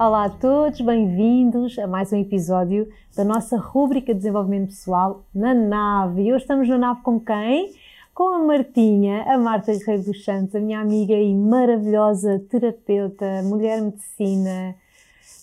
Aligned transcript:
Olá 0.00 0.24
a 0.24 0.30
todos, 0.30 0.80
bem-vindos 0.80 1.78
a 1.78 1.86
mais 1.86 2.10
um 2.10 2.16
episódio 2.16 2.88
da 3.14 3.22
nossa 3.22 3.58
rúbrica 3.58 4.14
de 4.14 4.20
desenvolvimento 4.20 4.68
pessoal 4.68 5.26
na 5.34 5.52
nave. 5.52 6.22
E 6.22 6.32
hoje 6.32 6.44
estamos 6.44 6.66
na 6.70 6.78
nave 6.78 7.02
com 7.02 7.20
quem? 7.20 7.74
Com 8.14 8.30
a 8.34 8.38
Martinha, 8.38 9.24
a 9.24 9.36
Marta 9.36 9.74
Guerreiro 9.74 10.04
dos 10.04 10.24
Santos, 10.24 10.54
a 10.54 10.58
minha 10.58 10.80
amiga 10.80 11.12
e 11.12 11.34
maravilhosa 11.34 12.42
terapeuta, 12.48 13.42
mulher 13.44 13.82
medicina, 13.82 14.74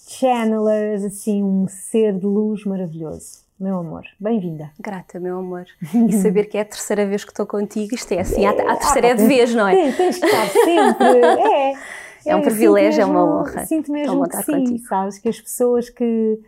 channeler, 0.10 1.06
assim, 1.06 1.44
um 1.44 1.68
ser 1.68 2.18
de 2.18 2.26
luz 2.26 2.66
maravilhoso. 2.66 3.46
Meu 3.60 3.78
amor, 3.78 4.06
bem-vinda. 4.20 4.72
Grata, 4.80 5.20
meu 5.20 5.38
amor. 5.38 5.68
E 5.94 6.14
saber 6.14 6.46
que 6.46 6.58
é 6.58 6.62
a 6.62 6.66
terceira 6.66 7.06
vez 7.06 7.24
que 7.24 7.32
estou 7.32 7.46
contigo, 7.46 7.94
isto 7.94 8.12
é 8.12 8.22
assim, 8.22 8.44
a, 8.44 8.50
a 8.50 8.76
terceira 8.76 9.10
é 9.10 9.14
de 9.14 9.28
vez, 9.28 9.54
não 9.54 9.68
é? 9.68 9.92
Sim, 9.92 9.98
tens 9.98 10.20
de 10.20 10.26
estar 10.26 10.48
sempre. 10.48 11.08
É, 11.48 11.74
é 12.27 12.36
um 12.36 12.41
privilégio, 12.41 13.02
é 13.02 13.05
uma 13.05 13.23
honra. 13.23 13.66
Sinto 13.66 13.91
mesmo 13.91 14.23
que 14.27 14.38
sim, 14.38 14.52
contigo. 14.52 14.88
sabes? 14.88 15.17
Que 15.20 15.30
as 15.30 15.40
pessoas 15.40 15.90
que, 15.90 16.40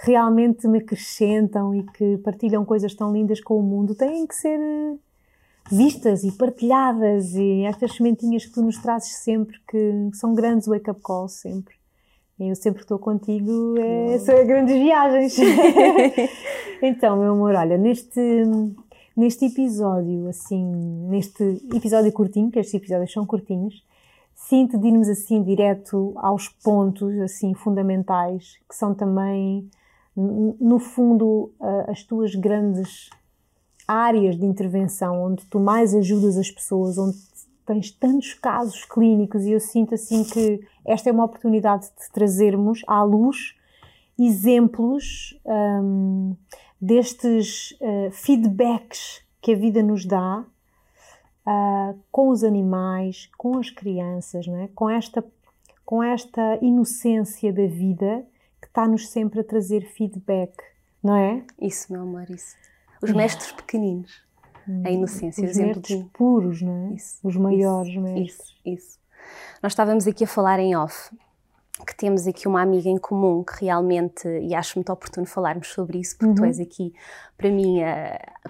que, 0.00 0.06
realmente 0.10 0.66
me 0.68 0.78
acrescentam 0.78 1.74
e 1.74 1.82
que 1.82 2.18
partilham 2.18 2.64
coisas 2.64 2.94
tão 2.94 3.12
lindas 3.12 3.40
com 3.40 3.58
o 3.58 3.62
mundo 3.62 3.94
têm 3.94 4.26
que 4.26 4.34
ser 4.34 4.58
eh, 4.58 4.94
vistas 5.70 6.24
e 6.24 6.32
partilhadas 6.32 7.34
e 7.34 7.64
estas 7.64 7.94
sementinhas 7.96 8.46
que 8.46 8.52
tu 8.52 8.62
nos 8.62 8.78
trazes 8.78 9.16
sempre 9.16 9.58
que 9.68 10.10
são 10.14 10.34
grandes 10.34 10.66
wake-up 10.68 11.00
calls 11.02 11.32
sempre. 11.32 11.74
Eu 12.38 12.56
sempre 12.56 12.82
estou 12.82 12.98
contigo, 12.98 13.76
é, 13.78 14.18
são 14.18 14.44
grandes 14.44 14.74
viagens. 14.74 15.36
então, 16.82 17.16
meu 17.16 17.32
amor, 17.32 17.54
olha, 17.54 17.78
neste, 17.78 18.20
neste 19.16 19.46
episódio, 19.46 20.26
assim, 20.28 20.64
neste 21.08 21.62
episódio 21.72 22.10
curtinho, 22.12 22.50
que 22.50 22.58
estes 22.58 22.74
episódios 22.74 23.12
são 23.12 23.24
curtinhos, 23.24 23.84
sinto 24.48 24.78
de 24.78 24.88
irmos 24.88 25.08
assim 25.08 25.42
direto 25.42 26.12
aos 26.16 26.48
pontos, 26.48 27.18
assim, 27.20 27.54
fundamentais, 27.54 28.58
que 28.68 28.74
são 28.74 28.94
também, 28.94 29.68
no 30.16 30.78
fundo, 30.78 31.52
as 31.88 32.02
tuas 32.02 32.34
grandes 32.34 33.10
áreas 33.86 34.36
de 34.36 34.44
intervenção, 34.44 35.24
onde 35.24 35.44
tu 35.46 35.60
mais 35.60 35.94
ajudas 35.94 36.36
as 36.36 36.50
pessoas, 36.50 36.98
onde 36.98 37.16
tens 37.66 37.90
tantos 37.90 38.34
casos 38.34 38.84
clínicos 38.84 39.44
e 39.44 39.52
eu 39.52 39.60
sinto 39.60 39.94
assim 39.94 40.22
que 40.24 40.60
esta 40.84 41.08
é 41.08 41.12
uma 41.12 41.24
oportunidade 41.24 41.86
de 41.86 42.12
trazermos 42.12 42.82
à 42.86 43.02
luz 43.02 43.54
exemplos 44.18 45.38
um, 45.44 46.36
destes 46.80 47.72
uh, 47.80 48.10
feedbacks 48.12 49.22
que 49.40 49.52
a 49.52 49.56
vida 49.56 49.82
nos 49.82 50.04
dá 50.04 50.44
uh, 51.46 51.98
com 52.10 52.28
os 52.28 52.44
animais, 52.44 53.30
com 53.38 53.58
as 53.58 53.70
crianças, 53.70 54.46
não 54.46 54.56
é? 54.58 54.68
com, 54.74 54.88
esta, 54.88 55.24
com 55.84 56.02
esta 56.02 56.58
inocência 56.62 57.52
da 57.52 57.66
vida 57.66 58.24
que 58.60 58.66
está-nos 58.66 59.08
sempre 59.08 59.40
a 59.40 59.44
trazer 59.44 59.82
feedback, 59.82 60.52
não 61.02 61.16
é? 61.16 61.42
Isso, 61.60 61.92
meu 61.92 62.02
amor, 62.02 62.28
isso. 62.30 62.56
Os 63.02 63.12
mestres 63.12 63.52
pequeninos 63.52 64.24
a 64.84 64.90
inocência, 64.90 65.44
os 65.44 65.82
de... 65.82 66.04
puros, 66.12 66.62
não 66.62 66.88
é? 66.88 66.94
Isso, 66.94 67.18
os 67.22 67.36
maiores 67.36 67.90
isso, 67.90 68.00
mestres. 68.00 68.48
Isso, 68.48 68.54
isso. 68.64 68.98
Nós 69.62 69.72
estávamos 69.72 70.06
aqui 70.06 70.24
a 70.24 70.26
falar 70.26 70.58
em 70.58 70.76
off 70.76 71.14
que 71.84 71.94
temos 71.96 72.26
aqui 72.26 72.46
uma 72.46 72.62
amiga 72.62 72.88
em 72.88 72.98
comum 72.98 73.42
que 73.42 73.64
realmente, 73.64 74.28
e 74.28 74.54
acho 74.54 74.78
muito 74.78 74.92
oportuno 74.92 75.26
falarmos 75.26 75.68
sobre 75.68 75.98
isso, 75.98 76.16
porque 76.16 76.30
uhum. 76.30 76.34
tu 76.34 76.44
és 76.44 76.60
aqui, 76.60 76.92
para 77.36 77.50
mim, 77.50 77.80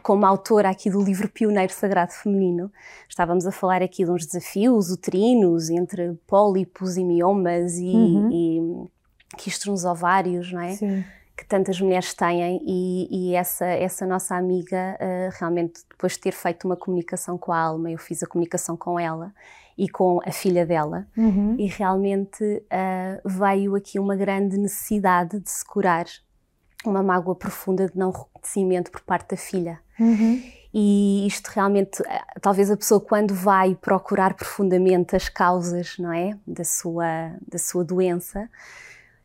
como 0.03 0.27
autora 0.27 0.69
aqui 0.69 0.91
do 0.91 1.03
livro 1.03 1.29
Pioneiro 1.29 1.73
Sagrado 1.73 2.13
Feminino, 2.13 2.71
estávamos 3.09 3.47
a 3.47 3.53
falar 3.53 3.83
aqui 3.83 4.05
de 4.05 4.11
uns 4.11 4.27
desafios 4.27 4.91
uterinos 4.91 5.71
entre 5.71 6.13
pólipos 6.27 6.99
e 6.99 7.05
miomas 7.05 7.79
e, 7.79 7.95
uhum. 7.95 8.31
e 8.31 9.37
quistos 9.39 9.67
nos 9.69 9.85
ovários, 9.87 10.53
não 10.53 10.61
é? 10.61 10.73
Sim 10.73 11.05
que 11.37 11.45
tantas 11.45 11.81
mulheres 11.81 12.15
têm 12.15 12.61
e, 12.65 13.09
e 13.11 13.35
essa, 13.35 13.67
essa 13.67 14.07
nossa 14.07 14.37
amiga 14.37 14.97
uh, 15.01 15.37
realmente 15.39 15.83
depois 15.91 16.13
de 16.13 16.21
ter 16.21 16.33
feito 16.33 16.65
uma 16.65 16.77
comunicação 16.77 17.37
com 17.37 17.53
a 17.53 17.59
Alma, 17.59 17.91
eu 17.91 17.99
fiz 17.99 18.23
a 18.23 18.27
comunicação 18.27 18.77
com 18.77 19.01
ela 19.01 19.35
e 19.77 19.89
com 19.89 20.21
a 20.25 20.31
filha 20.31 20.65
dela 20.65 21.07
uhum. 21.17 21.57
e 21.59 21.67
realmente 21.67 22.45
uh, 22.45 23.29
veio 23.29 23.75
aqui 23.75 23.99
uma 23.99 24.15
grande 24.15 24.57
necessidade 24.57 25.41
de 25.41 25.51
se 25.51 25.65
curar 25.65 26.07
uma 26.85 27.03
mágoa 27.03 27.35
profunda 27.35 27.89
de 27.89 27.97
não 27.97 28.11
reconhecimento 28.11 28.91
por 28.91 29.01
parte 29.01 29.31
da 29.31 29.37
filha. 29.37 29.81
Uhum. 29.99 30.43
E 30.73 31.27
isto 31.27 31.49
realmente, 31.49 32.03
eh, 32.07 32.23
talvez 32.41 32.71
a 32.71 32.77
pessoa 32.77 33.01
quando 33.01 33.33
vai 33.33 33.75
procurar 33.75 34.35
profundamente 34.35 35.15
as 35.15 35.29
causas, 35.29 35.97
não 35.99 36.13
é, 36.13 36.37
da 36.47 36.65
sua 36.65 37.37
da 37.47 37.59
sua 37.59 37.85
doença, 37.85 38.51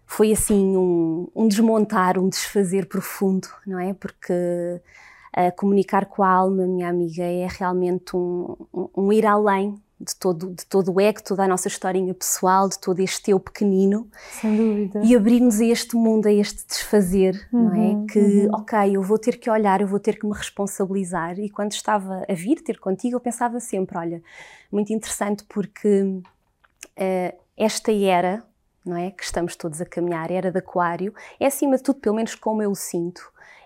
foi 0.05 0.31
assim 0.31 0.77
um, 0.77 1.27
um, 1.35 1.47
desmontar, 1.47 2.17
um 2.17 2.29
desfazer 2.29 2.87
profundo, 2.87 3.47
não 3.65 3.79
é? 3.79 3.93
Porque 3.93 4.33
uh, 4.33 5.55
comunicar 5.55 6.05
com 6.05 6.23
a 6.23 6.29
alma, 6.29 6.65
minha 6.65 6.87
amiga, 6.89 7.23
é 7.23 7.47
realmente 7.47 8.15
um, 8.15 8.55
um, 8.73 8.89
um, 8.95 9.13
ir 9.13 9.25
além 9.25 9.75
de 9.99 10.15
todo, 10.15 10.51
de 10.51 10.65
todo 10.65 10.93
o 10.93 11.01
ego, 11.01 11.21
toda 11.21 11.43
a 11.43 11.47
nossa 11.47 11.67
historinha 11.67 12.13
pessoal, 12.13 12.69
de 12.69 12.79
todo 12.79 12.99
este 12.99 13.31
eu 13.31 13.39
pequenino. 13.39 14.07
Sem 14.39 14.55
dúvida. 14.55 15.01
E 15.03 15.15
abrir-nos 15.15 15.59
a 15.59 15.65
este 15.65 15.95
mundo, 15.95 16.27
a 16.27 16.31
este 16.31 16.65
desfazer, 16.65 17.47
uhum, 17.51 17.63
não 17.63 17.73
é? 17.73 17.77
Uhum, 17.77 18.05
que, 18.07 18.19
uhum. 18.19 18.49
ok, 18.53 18.95
eu 18.95 19.01
vou 19.01 19.19
ter 19.19 19.37
que 19.37 19.49
olhar, 19.49 19.81
eu 19.81 19.87
vou 19.87 19.99
ter 19.99 20.17
que 20.17 20.25
me 20.25 20.33
responsabilizar. 20.33 21.37
E 21.37 21.49
quando 21.49 21.73
estava 21.73 22.25
a 22.29 22.33
vir 22.33 22.61
ter 22.63 22.79
contigo, 22.79 23.17
eu 23.17 23.19
pensava 23.19 23.59
sempre, 23.59 23.97
olha, 23.97 24.23
muito 24.71 24.93
interessante 24.93 25.43
porque 25.43 26.01
uh, 26.03 27.37
esta 27.57 27.91
era 27.91 28.43
não 28.85 28.97
é? 28.97 29.11
Que 29.11 29.23
estamos 29.23 29.55
todos 29.55 29.79
a 29.81 29.85
caminhar, 29.85 30.31
era 30.31 30.51
de 30.51 30.57
Aquário, 30.57 31.13
é 31.39 31.45
acima 31.45 31.77
de 31.77 31.83
tudo, 31.83 31.99
pelo 31.99 32.15
menos 32.15 32.33
como 32.33 32.63
eu 32.63 32.71
o 32.71 32.75
sinto, 32.75 33.21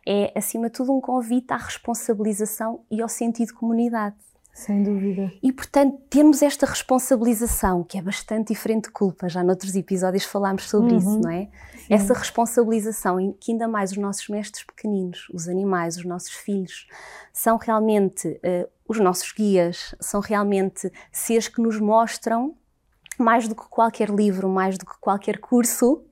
é 0.05 0.31
acima 0.35 0.67
de 0.67 0.73
tudo 0.73 0.91
um 0.91 1.00
convite 1.00 1.53
à 1.53 1.57
responsabilização 1.57 2.81
e 2.91 3.01
ao 3.01 3.07
sentido 3.07 3.47
de 3.47 3.53
comunidade. 3.53 4.15
Sem 4.53 4.84
dúvida. 4.84 5.34
E 5.41 5.52
portanto, 5.52 6.00
temos 6.12 6.44
esta 6.44 6.68
responsabilização, 6.68 7.84
que 7.84 7.97
é 7.97 8.02
bastante 8.03 8.53
diferente 8.53 8.84
de 8.84 8.91
culpa, 8.91 9.28
já 9.28 9.44
noutros 9.44 9.75
episódios 9.75 10.25
falámos 10.25 10.69
sobre 10.69 10.91
uhum. 10.94 11.00
isso, 11.00 11.19
não 11.19 11.31
é? 11.31 11.50
Sim. 11.75 11.88
Essa 11.90 12.14
responsabilização 12.14 13.19
em 13.19 13.34
que 13.34 13.52
ainda 13.52 13.68
mais 13.68 13.92
os 13.92 13.97
nossos 13.97 14.30
mestres 14.30 14.63
pequeninos, 14.63 15.28
os 15.34 15.47
animais, 15.47 15.97
os 15.97 16.06
nossos 16.06 16.31
filhos, 16.31 16.88
são 17.34 17.58
realmente 17.58 18.28
uh, 18.28 18.69
os 18.88 19.00
nossos 19.00 19.31
guias, 19.31 19.96
são 20.00 20.22
realmente 20.22 20.92
seres 21.12 21.47
que 21.47 21.59
nos 21.59 21.80
mostram 21.80 22.56
mais 23.18 23.47
do 23.47 23.56
que 23.56 23.68
qualquer 23.69 24.09
livro, 24.09 24.50
mais 24.50 24.78
do 24.78 24.85
que 24.85 24.97
qualquer 25.00 25.40
curso, 25.40 26.03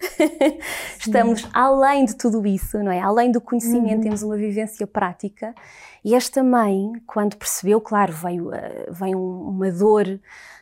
estamos 1.00 1.48
além 1.54 2.06
de 2.06 2.16
tudo 2.16 2.46
isso, 2.46 2.78
não 2.80 2.92
é? 2.92 3.00
Além 3.00 3.32
do 3.32 3.42
conhecimento, 3.42 3.96
uhum. 3.96 4.02
temos 4.02 4.24
uma 4.24 4.38
vivência 4.38 4.86
prática. 4.86 5.54
E 6.04 6.16
esta 6.16 6.44
mãe, 6.44 6.92
quando 7.06 7.38
percebeu, 7.38 7.80
claro, 7.80 8.14
veio, 8.14 8.54
eh, 8.54 8.88
veio 8.90 9.20
uma 9.20 9.72
dor 9.72 10.20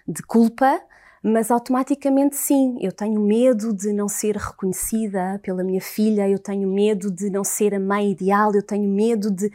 de 0.07 0.21
culpa, 0.23 0.81
mas 1.23 1.51
automaticamente 1.51 2.35
sim, 2.35 2.77
eu 2.81 2.91
tenho 2.91 3.21
medo 3.21 3.73
de 3.73 3.91
não 3.91 4.07
ser 4.07 4.35
reconhecida 4.37 5.39
pela 5.43 5.63
minha 5.63 5.81
filha, 5.81 6.29
eu 6.29 6.39
tenho 6.39 6.67
medo 6.67 7.11
de 7.11 7.29
não 7.29 7.43
ser 7.43 7.75
a 7.75 7.79
mãe 7.79 8.11
ideal, 8.11 8.53
eu 8.53 8.63
tenho 8.63 8.89
medo 8.89 9.29
de, 9.29 9.51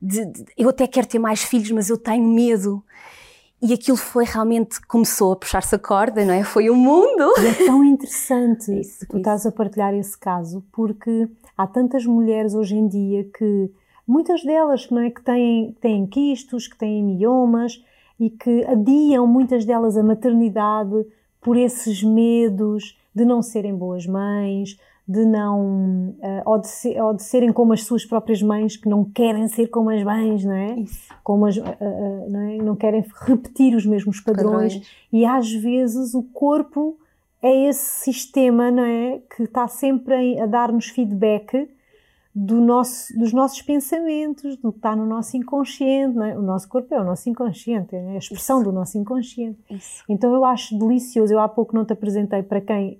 de, 0.00 0.24
de 0.26 0.44
eu 0.56 0.70
até 0.70 0.86
quero 0.86 1.06
ter 1.06 1.18
mais 1.18 1.42
filhos, 1.42 1.70
mas 1.70 1.90
eu 1.90 1.98
tenho 1.98 2.26
medo. 2.26 2.82
E 3.66 3.72
aquilo 3.72 3.96
foi 3.96 4.26
realmente, 4.26 4.78
começou 4.86 5.32
a 5.32 5.36
puxar-se 5.36 5.74
a 5.74 5.78
corda, 5.78 6.22
não 6.22 6.34
é? 6.34 6.44
Foi 6.44 6.68
o 6.68 6.76
mundo. 6.76 7.32
E 7.40 7.46
é 7.46 7.66
tão 7.66 7.82
interessante 7.82 8.70
isso, 8.78 9.06
tu 9.08 9.16
estás 9.16 9.46
a 9.46 9.50
partilhar 9.50 9.94
esse 9.94 10.18
caso, 10.18 10.62
porque 10.70 11.26
há 11.56 11.66
tantas 11.66 12.04
mulheres 12.04 12.52
hoje 12.52 12.76
em 12.76 12.86
dia 12.86 13.24
que, 13.24 13.70
muitas 14.06 14.44
delas, 14.44 14.90
não 14.90 15.00
é? 15.00 15.08
Que 15.08 15.22
têm, 15.22 15.74
têm 15.80 16.06
quistos, 16.06 16.68
que 16.68 16.76
têm 16.76 17.02
miomas 17.02 17.82
e 18.20 18.28
que 18.28 18.66
adiam, 18.66 19.26
muitas 19.26 19.64
delas, 19.64 19.96
a 19.96 20.02
maternidade 20.02 21.06
por 21.40 21.56
esses 21.56 22.02
medos 22.02 22.98
de 23.14 23.24
não 23.24 23.40
serem 23.40 23.74
boas 23.74 24.06
mães, 24.06 24.78
de 25.06 25.24
não 25.26 26.10
uh, 26.18 26.42
ou, 26.46 26.58
de 26.58 26.68
ser, 26.68 27.00
ou, 27.00 27.12
de 27.12 27.22
serem 27.22 27.52
como 27.52 27.74
as 27.74 27.84
suas 27.84 28.04
próprias 28.06 28.40
mães 28.40 28.76
que 28.76 28.88
não 28.88 29.04
querem 29.04 29.46
ser 29.48 29.68
como 29.68 29.90
as 29.90 30.02
mães, 30.02 30.44
não 30.44 30.54
é? 30.54 30.80
Isso. 30.80 31.12
Como 31.22 31.46
as, 31.46 31.56
uh, 31.56 31.60
uh, 31.60 32.30
não, 32.30 32.40
é? 32.40 32.56
não 32.56 32.76
querem 32.76 33.04
repetir 33.20 33.74
os 33.74 33.84
mesmos 33.84 34.20
padrões. 34.20 34.74
padrões 34.74 35.06
e 35.12 35.26
às 35.26 35.52
vezes 35.52 36.14
o 36.14 36.22
corpo 36.22 36.98
é 37.42 37.68
esse 37.68 38.04
sistema, 38.04 38.70
não 38.70 38.84
é, 38.84 39.20
que 39.36 39.42
está 39.42 39.68
sempre 39.68 40.38
a, 40.38 40.44
a 40.44 40.46
dar-nos 40.46 40.86
feedback 40.86 41.68
do 42.34 42.60
nosso, 42.60 43.16
dos 43.16 43.32
nossos 43.32 43.60
pensamentos, 43.60 44.56
do 44.56 44.72
que 44.72 44.78
está 44.78 44.96
no 44.96 45.06
nosso 45.06 45.36
inconsciente. 45.36 46.18
É? 46.18 46.36
O 46.36 46.42
nosso 46.42 46.66
corpo 46.68 46.92
é 46.94 47.00
o 47.00 47.04
nosso 47.04 47.28
inconsciente, 47.28 47.94
é 47.94 48.12
a 48.12 48.16
expressão 48.16 48.56
Isso. 48.56 48.70
do 48.70 48.72
nosso 48.72 48.98
inconsciente. 48.98 49.58
Isso. 49.70 50.02
Então 50.08 50.34
eu 50.34 50.44
acho 50.44 50.76
delicioso. 50.76 51.32
Eu 51.32 51.38
há 51.38 51.48
pouco 51.48 51.76
não 51.76 51.84
te 51.84 51.92
apresentei 51.92 52.42
para 52.42 52.60
quem 52.60 52.98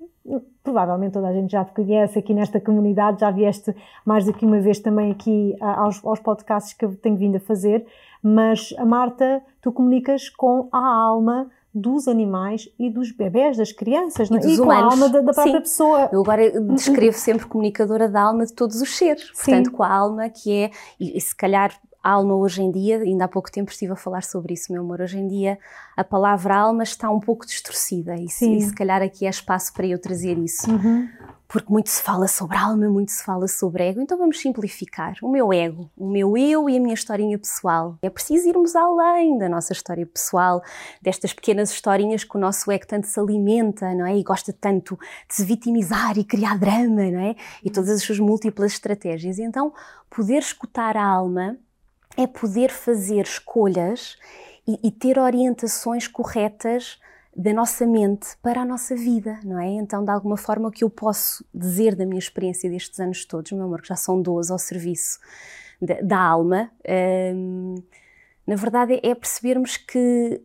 provavelmente 0.62 1.12
toda 1.12 1.28
a 1.28 1.32
gente 1.32 1.50
já 1.50 1.64
te 1.64 1.72
conhece 1.72 2.18
aqui 2.18 2.32
nesta 2.32 2.60
comunidade, 2.60 3.20
já 3.20 3.30
vieste 3.30 3.74
mais 4.04 4.24
do 4.24 4.32
que 4.32 4.44
uma 4.44 4.60
vez 4.60 4.78
também 4.78 5.10
aqui 5.10 5.54
aos, 5.60 6.04
aos 6.04 6.20
podcasts 6.20 6.72
que 6.72 6.84
eu 6.84 6.96
tenho 6.96 7.16
vindo 7.16 7.36
a 7.36 7.40
fazer, 7.40 7.86
mas 8.22 8.74
a 8.78 8.84
Marta, 8.84 9.42
tu 9.60 9.70
comunicas 9.70 10.30
com 10.30 10.68
a 10.72 10.78
alma 10.78 11.50
dos 11.74 12.06
animais 12.06 12.68
e 12.78 12.88
dos 12.88 13.10
bebés, 13.10 13.56
das 13.56 13.72
crianças, 13.72 14.30
é? 14.30 14.34
e, 14.34 14.54
e 14.54 14.58
com 14.58 14.70
a 14.70 14.84
alma 14.84 15.08
da, 15.08 15.20
da 15.20 15.32
própria 15.32 15.56
Sim. 15.56 15.60
pessoa. 15.60 16.08
Eu 16.12 16.20
agora 16.20 16.60
descrevo 16.72 17.18
sempre 17.18 17.46
comunicadora 17.46 18.08
da 18.08 18.22
alma 18.22 18.46
de 18.46 18.52
todos 18.52 18.80
os 18.80 18.96
seres, 18.96 19.30
portanto, 19.32 19.72
com 19.72 19.82
a 19.82 19.92
alma 19.92 20.28
que 20.28 20.52
é, 20.52 20.70
e, 20.98 21.18
e 21.18 21.20
se 21.20 21.34
calhar 21.34 21.72
alma 22.04 22.34
hoje 22.34 22.62
em 22.62 22.70
dia, 22.70 22.98
ainda 22.98 23.24
há 23.24 23.28
pouco 23.28 23.50
tempo 23.50 23.70
estive 23.70 23.92
a 23.92 23.96
falar 23.96 24.22
sobre 24.22 24.54
isso, 24.54 24.70
meu 24.72 24.82
amor, 24.82 25.00
hoje 25.00 25.18
em 25.18 25.26
dia 25.26 25.58
a 25.96 26.04
palavra 26.04 26.56
alma 26.56 26.82
está 26.82 27.10
um 27.10 27.20
pouco 27.20 27.46
distorcida 27.46 28.16
e, 28.16 28.28
se, 28.28 28.50
e 28.52 28.60
se 28.60 28.74
calhar 28.74 29.00
aqui 29.00 29.26
é 29.26 29.30
espaço 29.30 29.72
para 29.72 29.86
eu 29.86 29.98
trazer 29.98 30.36
isso. 30.38 30.70
Uhum. 30.70 31.08
Porque 31.46 31.72
muito 31.72 31.88
se 31.88 32.02
fala 32.02 32.26
sobre 32.26 32.56
alma, 32.56 32.88
muito 32.88 33.12
se 33.12 33.22
fala 33.22 33.46
sobre 33.46 33.84
ego, 33.84 34.00
então 34.00 34.18
vamos 34.18 34.40
simplificar. 34.40 35.14
O 35.22 35.30
meu 35.30 35.52
ego, 35.52 35.88
o 35.96 36.10
meu 36.10 36.36
eu 36.36 36.68
e 36.68 36.76
a 36.76 36.80
minha 36.80 36.94
historinha 36.94 37.38
pessoal. 37.38 37.96
É 38.02 38.10
preciso 38.10 38.48
irmos 38.48 38.74
além 38.74 39.38
da 39.38 39.48
nossa 39.48 39.72
história 39.72 40.04
pessoal, 40.04 40.62
destas 41.00 41.32
pequenas 41.32 41.70
historinhas 41.70 42.24
que 42.24 42.36
o 42.36 42.40
nosso 42.40 42.72
ego 42.72 42.86
tanto 42.88 43.06
se 43.06 43.20
alimenta, 43.20 43.94
não 43.94 44.04
é? 44.04 44.16
E 44.16 44.22
gosta 44.24 44.52
tanto 44.52 44.98
de 45.28 45.34
se 45.34 45.44
vitimizar 45.44 46.18
e 46.18 46.24
criar 46.24 46.58
drama, 46.58 47.08
não 47.08 47.20
é? 47.20 47.36
E 47.62 47.70
todas 47.70 47.90
as 47.90 48.02
suas 48.02 48.18
múltiplas 48.18 48.72
estratégias. 48.72 49.38
Então, 49.38 49.72
poder 50.10 50.38
escutar 50.38 50.96
a 50.96 51.06
alma 51.06 51.56
é 52.16 52.26
poder 52.26 52.70
fazer 52.70 53.22
escolhas 53.22 54.16
e, 54.66 54.78
e, 54.82 54.90
ter 54.90 55.18
orientações 55.18 56.06
corretas 56.08 56.98
da 57.36 57.52
nossa 57.52 57.86
mente 57.86 58.36
para 58.40 58.62
a 58.62 58.64
nossa 58.64 58.94
vida, 58.94 59.38
não 59.42 59.58
é? 59.58 59.68
Então, 59.68 60.04
de 60.04 60.10
alguma 60.10 60.36
forma, 60.36 60.68
o 60.68 60.70
que 60.70 60.84
eu 60.84 60.90
posso 60.90 61.44
dizer 61.52 61.94
da 61.94 62.06
minha 62.06 62.18
experiência 62.18 62.70
destes 62.70 62.98
anos 63.00 63.24
todos, 63.24 63.50
meu 63.52 63.64
amor, 63.64 63.82
que 63.82 63.88
já 63.88 63.96
são 63.96 64.22
12 64.22 64.52
ao 64.52 64.58
serviço 64.58 65.18
da, 65.82 66.00
da 66.00 66.20
alma, 66.20 66.70
hum, 67.34 67.74
na 68.46 68.56
verdade 68.56 69.00
é 69.02 69.14
percebermos 69.14 69.76
que, 69.76 70.40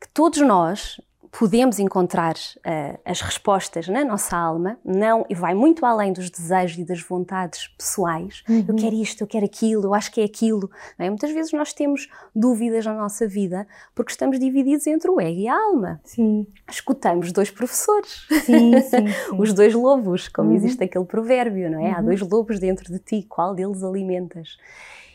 que 0.00 0.08
todos 0.12 0.40
nós, 0.40 1.00
podemos 1.38 1.78
encontrar 1.78 2.34
uh, 2.34 2.98
as 3.04 3.20
respostas 3.20 3.88
na 3.88 4.02
nossa 4.02 4.34
alma, 4.34 4.78
não 4.82 5.26
e 5.28 5.34
vai 5.34 5.54
muito 5.54 5.84
além 5.84 6.10
dos 6.10 6.30
desejos 6.30 6.78
e 6.78 6.84
das 6.84 7.02
vontades 7.02 7.68
pessoais. 7.76 8.42
Uhum. 8.48 8.64
Eu 8.66 8.74
quero 8.74 8.96
isto, 8.96 9.20
eu 9.20 9.26
quero 9.26 9.44
aquilo, 9.44 9.84
eu 9.84 9.92
acho 9.92 10.10
que 10.10 10.22
é 10.22 10.24
aquilo. 10.24 10.70
É? 10.98 11.10
Muitas 11.10 11.30
vezes 11.32 11.52
nós 11.52 11.74
temos 11.74 12.08
dúvidas 12.34 12.86
na 12.86 12.94
nossa 12.94 13.28
vida 13.28 13.66
porque 13.94 14.12
estamos 14.12 14.38
divididos 14.38 14.86
entre 14.86 15.10
o 15.10 15.20
ego 15.20 15.38
e 15.38 15.46
a 15.46 15.54
alma. 15.54 16.00
Sim. 16.04 16.46
Escutamos 16.70 17.30
dois 17.32 17.50
professores, 17.50 18.26
sim, 18.44 18.80
sim, 18.80 19.04
os 19.38 19.52
dois 19.52 19.74
lobos, 19.74 20.28
como 20.28 20.50
uhum. 20.50 20.56
existe 20.56 20.82
aquele 20.82 21.04
provérbio, 21.04 21.70
não 21.70 21.80
é? 21.80 21.90
Uhum. 21.90 21.96
Há 21.96 22.00
dois 22.00 22.20
lobos 22.22 22.58
dentro 22.58 22.90
de 22.90 22.98
ti, 22.98 23.22
qual 23.28 23.54
deles 23.54 23.82
alimentas? 23.82 24.56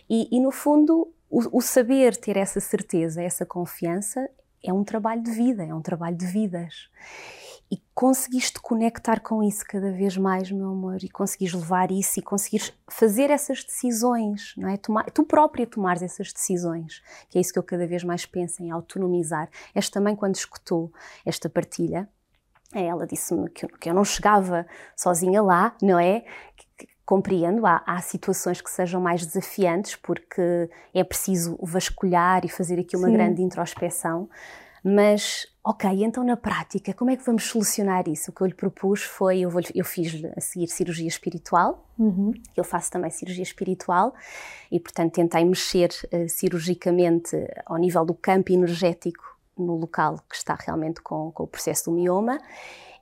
E, 0.08 0.28
e 0.32 0.40
no 0.40 0.52
fundo 0.52 1.08
o, 1.32 1.58
o, 1.58 1.62
saber 1.62 2.16
ter 2.16 2.38
essa 2.38 2.60
certeza, 2.60 3.24
essa 3.24 3.46
confiança, 3.46 4.30
é 4.64 4.72
um 4.74 4.84
trabalho 4.84 5.22
de 5.22 5.32
vida, 5.32 5.64
é 5.64 5.74
um 5.74 5.82
trabalho 5.82 6.16
de 6.16 6.26
vidas. 6.26 6.90
E 7.72 7.82
conseguiste 7.96 8.60
conectar 8.60 9.22
com 9.22 9.42
isso 9.42 9.64
cada 9.66 9.94
vez 9.94 10.18
mais, 10.18 10.52
meu 10.52 10.72
amor, 10.72 11.02
e 11.04 11.10
conseguires 11.10 11.54
levar 11.54 11.90
isso 11.90 12.20
e 12.20 12.22
conseguires 12.22 12.74
fazer 12.90 13.30
essas 13.30 13.64
decisões, 13.64 14.54
não 14.58 14.68
é? 14.68 14.76
Tomar, 14.76 15.06
tu 15.12 15.24
própria 15.24 15.66
tomares 15.66 16.02
essas 16.02 16.34
decisões, 16.34 17.02
que 17.30 17.38
é 17.38 17.42
isso 17.42 17.54
que 17.54 17.60
eu 17.60 17.64
cada 17.64 17.88
vez 17.88 18.04
mais 18.04 18.26
penso 18.26 18.62
em 18.62 18.72
autonomizar. 18.72 19.50
Esta 19.74 20.00
também, 20.00 20.18
quando 20.18 20.36
escutou 20.36 20.92
esta 21.26 21.50
partilha, 21.50 22.10
ela 22.74 23.06
disse-me 23.06 23.50
que, 23.50 23.66
eu 23.66 23.94
não 23.94 24.04
chegava 24.04 24.66
sozinha 24.96 25.42
lá, 25.42 25.76
não 25.82 26.00
é? 26.00 26.26
Compreendo, 27.06 27.66
há, 27.66 27.84
há, 27.86 28.02
situações 28.02 28.62
que 28.62 28.70
sejam 28.70 29.02
mais 29.02 29.26
desafiantes 29.26 29.96
porque 29.96 30.70
é 30.94 31.04
preciso 31.04 31.58
vasculhar 31.62 32.46
e 32.46 32.50
fazer 32.50 32.80
aqui 32.80 32.96
uma 32.96 33.08
Sim. 33.08 33.14
grande 33.14 33.42
introspeção, 33.42 34.30
mas 34.84 35.46
ok, 35.64 36.04
então 36.04 36.24
na 36.24 36.36
prática, 36.36 36.94
como 36.94 37.12
é 37.12 37.16
que 37.16 37.24
vamos 37.24 37.44
solucionar 37.44 38.08
isso? 38.08 38.32
O 38.32 38.34
que 38.34 38.42
eu 38.42 38.48
lhe 38.48 38.54
propus 38.54 39.04
foi, 39.04 39.42
eu, 39.42 39.50
vou, 39.50 39.62
eu 39.76 39.86
fiz 39.86 40.24
a 40.36 40.42
seguir 40.42 40.68
cirurgia 40.68 41.08
espiritual, 41.08 41.88
uhum. 42.00 42.34
eu 42.56 42.64
faço 42.64 42.90
também 42.90 43.12
cirurgia 43.12 43.44
espiritual 43.44 44.14
e 44.72 44.80
portanto 44.80 45.14
tentei 45.14 45.46
mexer 45.46 45.90
uh, 46.12 46.28
cirurgicamente 46.28 47.36
ao 47.66 47.78
nível 47.78 48.04
do 48.06 48.14
campo 48.14 48.52
energético 48.52 49.24
no 49.58 49.76
local 49.76 50.20
que 50.30 50.36
está 50.36 50.56
realmente 50.56 51.02
com, 51.02 51.32
com 51.32 51.44
o 51.44 51.48
processo 51.48 51.92
do 51.92 51.96
mioma 51.96 52.40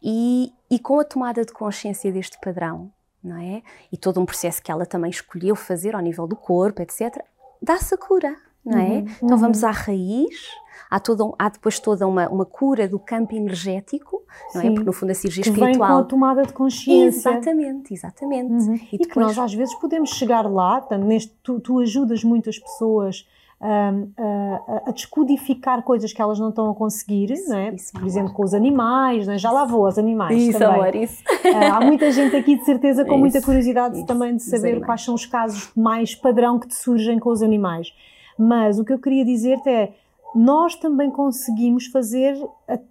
e, 0.04 0.52
e 0.70 0.80
com 0.80 1.00
a 1.00 1.06
tomada 1.06 1.46
de 1.46 1.54
consciência 1.54 2.12
deste 2.12 2.38
padrão 2.42 2.92
não 3.24 3.38
é? 3.38 3.62
E 3.92 3.98
todo 3.98 4.20
um 4.20 4.26
processo 4.26 4.62
que 4.62 4.72
ela 4.72 4.86
também 4.86 5.10
escolheu 5.10 5.56
fazer 5.56 5.96
ao 5.96 6.02
nível 6.02 6.28
do 6.28 6.36
corpo, 6.36 6.82
etc. 6.82 7.24
Dá-se 7.62 7.94
a 7.94 7.98
cura, 7.98 8.36
não 8.66 8.78
é? 8.78 8.84
Uhum, 8.84 9.08
então 9.18 9.30
uhum. 9.32 9.38
vamos 9.38 9.64
à 9.64 9.72
raiz, 9.72 10.48
há, 10.90 11.00
todo 11.00 11.36
há 11.38 11.50
depois 11.50 11.80
toda 11.80 12.08
uma, 12.08 12.30
uma 12.30 12.46
cura 12.46 12.88
do 12.88 12.98
campo 12.98 13.36
energético, 13.36 14.24
não 14.54 14.62
é? 14.62 14.64
Sim, 14.64 14.70
é? 14.70 14.72
Porque 14.72 14.86
no 14.86 14.94
fundo 14.94 15.12
a 15.12 15.16
cirurgia 15.16 15.44
que 15.44 15.50
espiritual. 15.50 15.88
Vem 15.88 15.98
com 15.98 16.02
a 16.02 16.04
tomada 16.04 16.44
de 16.44 16.54
consciência. 16.54 17.30
Exatamente, 17.30 17.94
exatamente. 17.94 18.52
Uhum. 18.52 18.76
E, 18.76 18.78
e 18.78 18.98
depois... 18.98 19.08
que 19.08 19.20
nós 19.20 19.38
às 19.38 19.54
vezes 19.54 19.76
podemos 19.76 20.12
chegar 20.12 20.50
lá, 20.50 20.80
portanto, 20.80 21.06
neste, 21.06 21.34
tu, 21.44 21.60
tu 21.60 21.80
ajudas 21.80 22.24
muitas 22.24 22.58
pessoas 22.58 23.28
a, 23.62 24.90
a, 24.90 24.92
descodificar 24.92 25.84
coisas 25.84 26.14
que 26.14 26.22
elas 26.22 26.40
não 26.40 26.50
estão 26.50 26.70
a 26.72 26.76
conseguir, 26.76 27.32
isso, 27.32 27.54
é? 27.54 27.74
Isso, 27.74 27.92
por 27.92 28.06
exemplo, 28.06 28.34
com 28.34 28.44
os 28.44 28.54
animais, 28.54 29.28
é? 29.28 29.38
já 29.38 29.52
lá 29.52 29.66
vou 29.66 29.86
aos 29.86 29.98
animais 29.98 30.42
isso, 30.42 30.58
também. 30.58 30.82
Amor, 30.82 30.96
isso. 30.96 31.22
Uh, 31.24 31.74
há 31.74 31.82
muita 31.82 32.10
gente 32.12 32.36
aqui 32.36 32.58
de 32.58 32.64
certeza 32.64 33.04
com 33.04 33.18
muita 33.18 33.42
curiosidade 33.42 34.06
também 34.06 34.36
de 34.38 34.44
saber 34.44 34.80
quais 34.86 35.04
são 35.04 35.14
os 35.14 35.26
casos 35.26 35.72
mais 35.76 36.16
padrão 36.16 36.58
que 36.58 36.68
te 36.68 36.76
surgem 36.76 37.20
com 37.20 37.30
os 37.30 37.42
animais. 37.42 37.94
Mas 38.38 38.80
o 38.80 38.86
que 38.86 38.94
eu 38.94 39.00
queria 39.00 39.26
dizer-te 39.26 39.70
é, 39.70 39.94
nós 40.34 40.76
também 40.76 41.12
conseguimos 41.12 41.88
fazer 41.88 42.38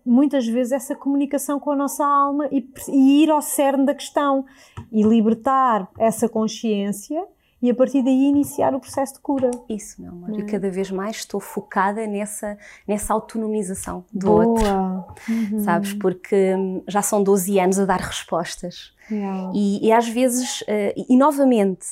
muitas 0.05 0.47
vezes 0.47 0.73
essa 0.73 0.95
comunicação 0.95 1.59
com 1.59 1.71
a 1.71 1.77
nossa 1.77 2.05
alma 2.05 2.47
e, 2.53 2.69
e 2.89 3.23
ir 3.23 3.31
ao 3.31 3.41
cerne 3.41 3.87
da 3.87 3.95
questão 3.95 4.45
e 4.93 5.03
libertar 5.03 5.89
essa 5.99 6.29
consciência 6.29 7.25
e 7.61 7.71
a 7.71 7.75
partir 7.75 8.03
daí 8.03 8.27
iniciar 8.27 8.75
o 8.75 8.81
processo 8.81 9.15
de 9.15 9.21
cura. 9.21 9.51
Isso, 9.69 10.01
meu 10.01 10.13
amor. 10.13 10.31
É? 10.31 10.43
E 10.43 10.47
cada 10.47 10.71
vez 10.71 10.91
mais 10.91 11.17
estou 11.17 11.41
focada 11.41 12.07
nessa, 12.07 12.57
nessa 12.87 13.13
autonomização 13.13 14.05
do 14.13 14.27
Boa. 14.27 14.47
outro. 14.47 15.23
Uhum. 15.29 15.61
Sabes? 15.61 15.93
Porque 15.95 16.55
hum, 16.55 16.83
já 16.87 17.03
são 17.03 17.23
12 17.23 17.59
anos 17.59 17.79
a 17.79 17.85
dar 17.85 18.01
respostas. 18.01 18.93
Yeah. 19.11 19.51
E, 19.55 19.87
e, 19.87 19.93
às 19.93 20.09
vezes, 20.09 20.61
uh, 20.63 21.05
e 21.09 21.17
novamente, 21.17 21.87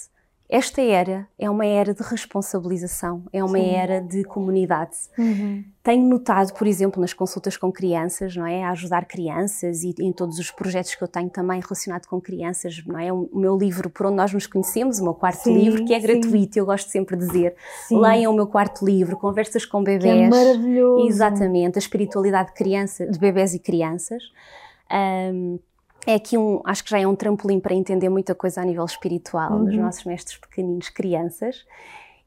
esta 0.48 0.80
era 0.80 1.26
é 1.36 1.50
uma 1.50 1.66
era 1.66 1.92
de 1.92 2.02
responsabilização, 2.02 3.24
é 3.32 3.42
uma 3.42 3.58
Sim. 3.58 3.70
era 3.70 4.00
de 4.00 4.22
comunidade. 4.22 4.96
Uhum. 5.18 5.64
Tenho 5.82 6.08
notado, 6.08 6.52
por 6.54 6.66
exemplo, 6.66 7.00
nas 7.00 7.12
consultas 7.12 7.56
com 7.56 7.72
crianças, 7.72 8.36
não 8.36 8.46
é, 8.46 8.62
a 8.62 8.70
ajudar 8.70 9.06
crianças 9.06 9.82
e 9.82 9.92
em 9.98 10.12
todos 10.12 10.38
os 10.38 10.50
projetos 10.50 10.94
que 10.94 11.02
eu 11.02 11.08
tenho 11.08 11.28
também 11.30 11.60
relacionado 11.60 12.06
com 12.06 12.20
crianças, 12.20 12.80
não 12.86 12.98
é, 12.98 13.12
o 13.12 13.28
meu 13.34 13.56
livro 13.56 13.90
por 13.90 14.06
onde 14.06 14.16
nós 14.16 14.32
nos 14.32 14.46
conhecemos, 14.46 15.00
o 15.00 15.02
meu 15.02 15.14
quarto 15.14 15.44
sim, 15.44 15.54
livro, 15.54 15.84
que 15.84 15.92
é 15.92 15.98
gratuito, 15.98 16.54
sim. 16.54 16.60
eu 16.60 16.66
gosto 16.66 16.90
sempre 16.90 17.16
de 17.16 17.26
dizer, 17.26 17.56
sim. 17.88 17.98
leiam 17.98 18.32
o 18.32 18.36
meu 18.36 18.46
quarto 18.46 18.84
livro, 18.84 19.16
conversas 19.16 19.64
com 19.64 19.82
bebés, 19.82 20.12
que 20.12 20.22
é 20.22 20.28
maravilhoso. 20.28 21.08
exatamente, 21.08 21.76
a 21.76 21.80
espiritualidade 21.80 22.48
de 22.48 22.54
criança, 22.54 23.06
de 23.06 23.18
bebés 23.18 23.52
e 23.52 23.58
crianças. 23.58 24.22
Um, 25.32 25.58
é 26.06 26.14
aqui 26.14 26.38
um, 26.38 26.60
acho 26.64 26.84
que 26.84 26.90
já 26.90 27.00
é 27.00 27.06
um 27.06 27.16
trampolim 27.16 27.58
para 27.58 27.74
entender 27.74 28.08
muita 28.08 28.34
coisa 28.34 28.60
a 28.60 28.64
nível 28.64 28.84
espiritual 28.84 29.52
uhum. 29.52 29.64
dos 29.64 29.76
nossos 29.76 30.04
mestres 30.04 30.38
pequeninos, 30.38 30.88
crianças. 30.88 31.64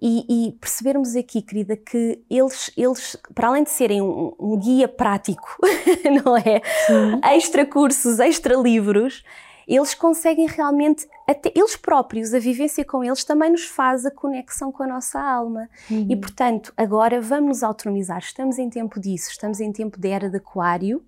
E, 0.01 0.25
e, 0.29 0.51
percebermos 0.53 1.13
aqui, 1.15 1.41
querida, 1.41 1.75
que 1.75 2.24
eles, 2.29 2.71
eles 2.77 3.17
para 3.36 3.50
além 3.50 3.63
de 3.63 3.69
serem 3.69 4.01
um, 4.01 4.33
um 4.39 4.57
guia 4.57 4.88
prático, 4.88 5.57
não 6.24 6.38
é? 6.38 6.62
Sim. 6.88 7.19
Extra 7.36 7.65
cursos, 7.65 8.17
extra 8.17 8.55
livros, 8.55 9.25
eles 9.67 9.93
conseguem 9.93 10.48
realmente, 10.48 11.07
até 11.27 11.51
eles 11.53 11.75
próprios, 11.75 12.33
a 12.33 12.39
vivência 12.39 12.83
com 12.83 13.03
eles 13.03 13.24
também 13.24 13.51
nos 13.51 13.65
faz 13.65 14.05
a 14.05 14.09
conexão 14.09 14.71
com 14.71 14.83
a 14.83 14.88
nossa 14.88 15.19
alma. 15.19 15.69
Uhum. 15.91 16.07
E 16.09 16.15
portanto, 16.15 16.74
agora 16.75 17.21
vamos 17.21 17.48
nos 17.48 17.63
autonomizar. 17.63 18.19
Estamos 18.19 18.57
em 18.57 18.69
tempo 18.69 19.00
disso, 19.00 19.29
estamos 19.29 19.59
em 19.59 19.71
tempo 19.71 20.00
de 20.00 20.07
era 20.07 20.29
de 20.29 20.38
Aquário 20.38 21.03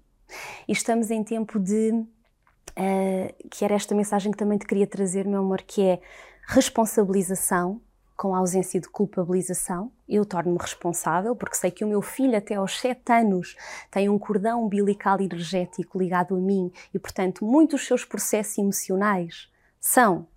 e 0.67 0.73
estamos 0.73 1.09
em 1.09 1.23
tempo 1.23 1.59
de 1.59 2.05
uh, 2.81 3.50
que 3.50 3.63
era 3.63 3.75
esta 3.75 3.93
mensagem 3.93 4.31
que 4.31 4.38
também 4.38 4.57
te 4.57 4.65
queria 4.65 4.88
trazer, 4.88 5.25
meu 5.25 5.39
amor, 5.39 5.61
que 5.61 5.81
é 5.81 6.01
responsabilização 6.47 7.79
com 8.17 8.35
a 8.35 8.39
ausência 8.39 8.79
de 8.79 8.88
culpabilização. 8.88 9.91
Eu 10.07 10.25
torno-me 10.25 10.57
responsável 10.59 11.35
porque 11.35 11.55
sei 11.55 11.71
que 11.71 11.83
o 11.83 11.88
meu 11.88 12.01
filho 12.01 12.38
até 12.38 12.55
aos 12.55 12.79
7 12.79 13.11
anos 13.11 13.55
tem 13.89 14.09
um 14.09 14.19
cordão 14.19 14.63
umbilical 14.63 15.19
energético 15.19 15.97
ligado 15.97 16.35
a 16.35 16.39
mim 16.39 16.71
e, 16.93 17.00
portanto, 17.00 17.43
muitos 17.43 17.79
dos 17.79 17.88
seus 17.88 18.05
processos 18.05 18.57
emocionais 18.57 19.50
são 19.79 20.27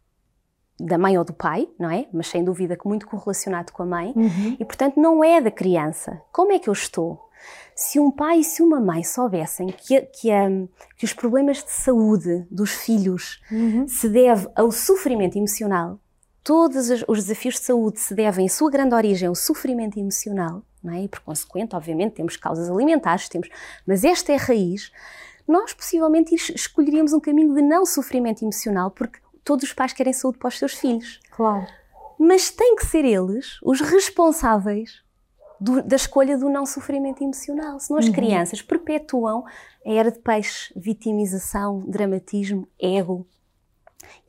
da 0.81 0.99
mãe 0.99 1.17
ou 1.19 1.25
do 1.25 1.33
pai, 1.33 1.69
não 1.79 1.91
é? 1.91 2.09
Mas 2.13 2.29
sem 2.29 2.43
dúvida 2.43 2.77
que 2.77 2.89
muito 2.89 3.07
correlacionado 3.07 3.73
com 3.73 3.83
a 3.83 3.87
mãe. 3.87 4.13
Uhum. 4.17 4.57
E, 4.59 4.65
portanto, 4.65 4.99
não 4.99 5.23
é 5.23 5.41
da 5.41 5.51
criança. 5.51 6.21
Como 6.33 6.53
é 6.53 6.59
que 6.59 6.69
eu 6.69 6.73
estou? 6.73 7.24
Se 7.75 7.99
um 7.99 8.11
pai 8.11 8.39
e 8.39 8.45
se 8.45 8.63
uma 8.63 8.81
mãe 8.81 9.03
soubessem 9.03 9.67
que, 9.69 10.01
que, 10.03 10.33
um, 10.33 10.69
que 10.97 11.05
os 11.05 11.13
problemas 11.13 11.63
de 11.65 11.71
saúde 11.71 12.47
dos 12.51 12.71
filhos 12.71 13.43
uhum. 13.51 13.87
se 13.89 14.09
deve 14.09 14.49
ao 14.55 14.71
sofrimento 14.71 15.37
emocional, 15.37 15.99
todos 16.45 16.89
os 17.09 17.25
desafios 17.25 17.55
de 17.55 17.63
saúde 17.63 17.99
se 17.99 18.15
devem, 18.15 18.47
em 18.47 18.49
sua 18.49 18.71
grande 18.71 18.95
origem, 18.95 19.27
ao 19.27 19.35
sofrimento 19.35 19.99
emocional, 19.99 20.63
não 20.83 20.93
é? 20.93 21.03
E 21.03 21.09
por 21.09 21.21
consequente, 21.21 21.75
obviamente, 21.75 22.15
temos 22.15 22.37
causas 22.37 22.71
alimentares, 22.71 23.29
temos, 23.29 23.49
mas 23.87 24.05
esta 24.05 24.31
é 24.31 24.37
a 24.37 24.39
raiz. 24.39 24.93
Nós 25.49 25.73
possivelmente 25.73 26.35
escolheríamos 26.35 27.13
um 27.13 27.21
caminho 27.21 27.55
de 27.55 27.63
não 27.63 27.85
sofrimento 27.85 28.43
emocional, 28.43 28.91
porque 28.91 29.19
todos 29.43 29.65
os 29.65 29.73
pais 29.73 29.93
querem 29.93 30.13
saúde 30.13 30.39
para 30.39 30.49
os 30.49 30.59
seus 30.59 30.75
filhos. 30.75 31.21
Claro. 31.31 31.67
Mas 32.19 32.51
têm 32.51 32.77
que 32.77 32.87
ser 32.87 33.05
eles 33.05 33.59
os 33.63 33.81
responsáveis 33.81 35.04
do, 35.61 35.83
da 35.83 35.97
escolha 35.97 36.37
do 36.37 36.49
não 36.49 36.67
sofrimento 36.67 37.23
emocional. 37.23 37.79
Senão 37.81 37.99
as 37.99 38.07
uhum. 38.07 38.13
crianças 38.13 38.63
perpetuam 38.63 39.45
a 39.85 39.91
era 39.91 40.11
de 40.11 40.19
peixe, 40.19 40.73
vitimização, 40.77 41.81
dramatismo, 41.81 42.67
ego. 42.79 43.27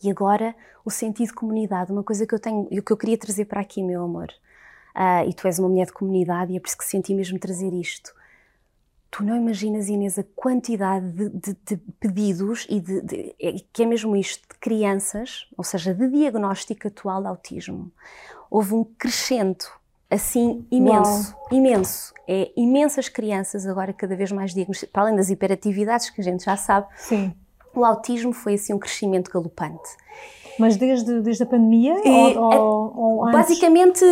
E 0.03 0.09
agora 0.09 0.55
o 0.83 0.91
sentido 0.91 1.27
de 1.27 1.33
comunidade, 1.33 1.91
uma 1.91 2.03
coisa 2.03 2.27
que 2.27 2.35
eu 2.35 2.39
tenho 2.39 2.67
e 2.69 2.79
o 2.79 2.83
que 2.83 2.91
eu 2.91 2.97
queria 2.97 3.17
trazer 3.17 3.45
para 3.45 3.61
aqui, 3.61 3.81
meu 3.83 4.03
amor. 4.03 4.29
Uh, 4.95 5.27
e 5.27 5.33
tu 5.33 5.47
és 5.47 5.59
uma 5.59 5.67
mulher 5.67 5.87
de 5.87 5.93
comunidade 5.93 6.53
e 6.53 6.57
é 6.57 6.59
por 6.59 6.67
isso 6.67 6.77
que 6.77 6.85
senti 6.85 7.13
mesmo 7.13 7.37
trazer 7.37 7.73
isto. 7.73 8.13
Tu 9.11 9.23
não 9.23 9.35
imaginas, 9.35 9.87
Inês, 9.87 10.19
a 10.19 10.23
quantidade 10.35 11.09
de, 11.11 11.29
de, 11.29 11.57
de 11.65 11.77
pedidos 11.99 12.67
e 12.69 12.79
de, 12.79 13.01
de, 13.01 13.35
é, 13.41 13.55
que 13.71 13.83
é 13.83 13.85
mesmo 13.85 14.15
isto, 14.15 14.47
de 14.47 14.59
crianças, 14.59 15.47
ou 15.57 15.63
seja, 15.63 15.93
de 15.93 16.07
diagnóstico 16.09 16.87
atual 16.87 17.21
de 17.21 17.27
autismo. 17.27 17.91
Houve 18.49 18.73
um 18.73 18.83
crescendo 18.83 19.65
assim 20.09 20.65
imenso, 20.71 21.33
Uau. 21.33 21.47
imenso. 21.51 22.13
É 22.27 22.51
imensas 22.55 23.07
crianças 23.07 23.67
agora 23.67 23.93
cada 23.93 24.15
vez 24.15 24.31
mais 24.31 24.53
diagnosticadas, 24.53 24.91
para 24.91 25.01
além 25.03 25.15
das 25.15 25.29
hiperatividades 25.29 26.09
que 26.09 26.21
a 26.21 26.23
gente 26.23 26.43
já 26.43 26.57
sabe. 26.57 26.87
Sim. 26.97 27.33
O 27.73 27.83
autismo 27.83 28.33
foi 28.33 28.55
assim 28.55 28.73
um 28.73 28.79
crescimento 28.79 29.29
galopante. 29.29 29.89
Mas 30.57 30.77
desde, 30.77 31.21
desde 31.21 31.43
a 31.43 31.45
pandemia? 31.45 31.95
E, 32.03 32.37
ou, 32.37 32.43
ou, 32.43 32.97
ou 32.97 33.31
basicamente 33.31 34.05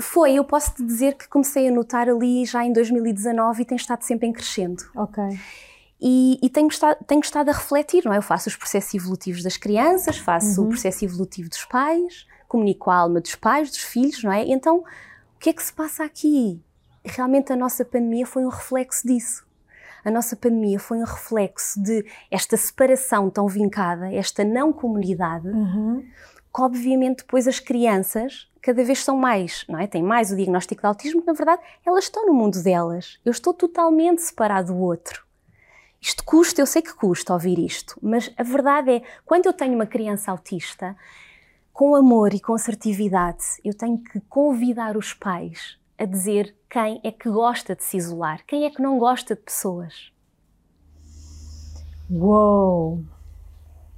foi. 0.00 0.34
Eu 0.34 0.44
posso 0.44 0.74
te 0.74 0.84
dizer 0.84 1.14
que 1.14 1.28
comecei 1.28 1.68
a 1.68 1.70
notar 1.70 2.08
ali 2.08 2.44
já 2.46 2.64
em 2.64 2.72
2019 2.72 3.62
e 3.62 3.64
tem 3.64 3.76
estado 3.76 4.02
sempre 4.02 4.26
em 4.26 4.32
crescendo. 4.32 4.82
Ok. 4.96 5.22
E, 6.00 6.38
e 6.42 6.48
tenho, 6.48 6.66
estado, 6.66 6.96
tenho 7.06 7.20
estado 7.20 7.48
a 7.50 7.52
refletir, 7.52 8.04
não 8.04 8.12
é? 8.12 8.16
Eu 8.16 8.22
faço 8.22 8.48
os 8.48 8.56
processos 8.56 8.92
evolutivos 8.94 9.42
das 9.42 9.56
crianças, 9.56 10.18
faço 10.18 10.60
uhum. 10.60 10.66
o 10.66 10.70
processo 10.70 11.04
evolutivo 11.04 11.48
dos 11.48 11.64
pais, 11.64 12.26
comunico 12.48 12.90
a 12.90 12.96
alma 12.96 13.20
dos 13.20 13.36
pais, 13.36 13.70
dos 13.70 13.78
filhos, 13.78 14.24
não 14.24 14.32
é? 14.32 14.44
Então 14.44 14.82
que 15.42 15.50
é 15.50 15.52
que 15.52 15.62
se 15.62 15.72
passa 15.72 16.04
aqui? 16.04 16.62
Realmente 17.04 17.52
a 17.52 17.56
nossa 17.56 17.84
pandemia 17.84 18.24
foi 18.24 18.44
um 18.44 18.48
reflexo 18.48 19.04
disso. 19.04 19.44
A 20.04 20.10
nossa 20.10 20.36
pandemia 20.36 20.78
foi 20.78 20.98
um 20.98 21.04
reflexo 21.04 21.82
de 21.82 22.06
esta 22.30 22.56
separação 22.56 23.28
tão 23.28 23.48
vincada, 23.48 24.12
esta 24.12 24.44
não 24.44 24.72
comunidade, 24.72 25.48
uhum. 25.48 26.00
que 26.54 26.62
obviamente 26.62 27.18
depois 27.18 27.48
as 27.48 27.58
crianças 27.58 28.48
cada 28.60 28.84
vez 28.84 29.02
são 29.02 29.16
mais, 29.16 29.64
não 29.68 29.80
é? 29.80 29.88
Têm 29.88 30.00
mais 30.00 30.30
o 30.30 30.36
diagnóstico 30.36 30.80
de 30.80 30.86
autismo, 30.86 31.20
que 31.20 31.26
na 31.26 31.32
verdade 31.32 31.60
elas 31.84 32.04
estão 32.04 32.24
no 32.24 32.32
mundo 32.32 32.62
delas. 32.62 33.18
Eu 33.24 33.32
estou 33.32 33.52
totalmente 33.52 34.22
separado 34.22 34.72
do 34.72 34.78
outro. 34.78 35.26
Isto 36.00 36.22
custa, 36.24 36.60
eu 36.60 36.66
sei 36.66 36.82
que 36.82 36.94
custa 36.94 37.32
ouvir 37.32 37.58
isto, 37.58 37.98
mas 38.00 38.32
a 38.36 38.44
verdade 38.44 38.92
é, 38.92 39.02
quando 39.24 39.46
eu 39.46 39.52
tenho 39.52 39.74
uma 39.74 39.86
criança 39.86 40.30
autista, 40.30 40.96
com 41.72 41.94
amor 41.94 42.34
e 42.34 42.40
com 42.40 42.54
assertividade, 42.54 43.44
eu 43.64 43.74
tenho 43.74 43.98
que 43.98 44.20
convidar 44.20 44.96
os 44.96 45.14
pais 45.14 45.78
a 45.98 46.04
dizer 46.04 46.54
quem 46.68 47.00
é 47.02 47.10
que 47.10 47.30
gosta 47.30 47.74
de 47.74 47.82
se 47.82 47.96
isolar, 47.96 48.44
quem 48.46 48.64
é 48.64 48.70
que 48.70 48.82
não 48.82 48.98
gosta 48.98 49.34
de 49.34 49.40
pessoas. 49.40 50.12
Uou! 52.10 53.02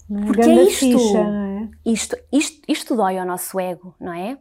Porque 0.06 0.42
é 0.42 0.62
isto, 0.64 0.78
ficha, 0.80 1.18
é? 1.18 1.68
isto, 1.84 2.16
isto, 2.30 2.62
isto 2.68 2.94
dói 2.94 3.18
ao 3.18 3.26
nosso 3.26 3.58
ego, 3.58 3.94
não 3.98 4.12
é? 4.12 4.38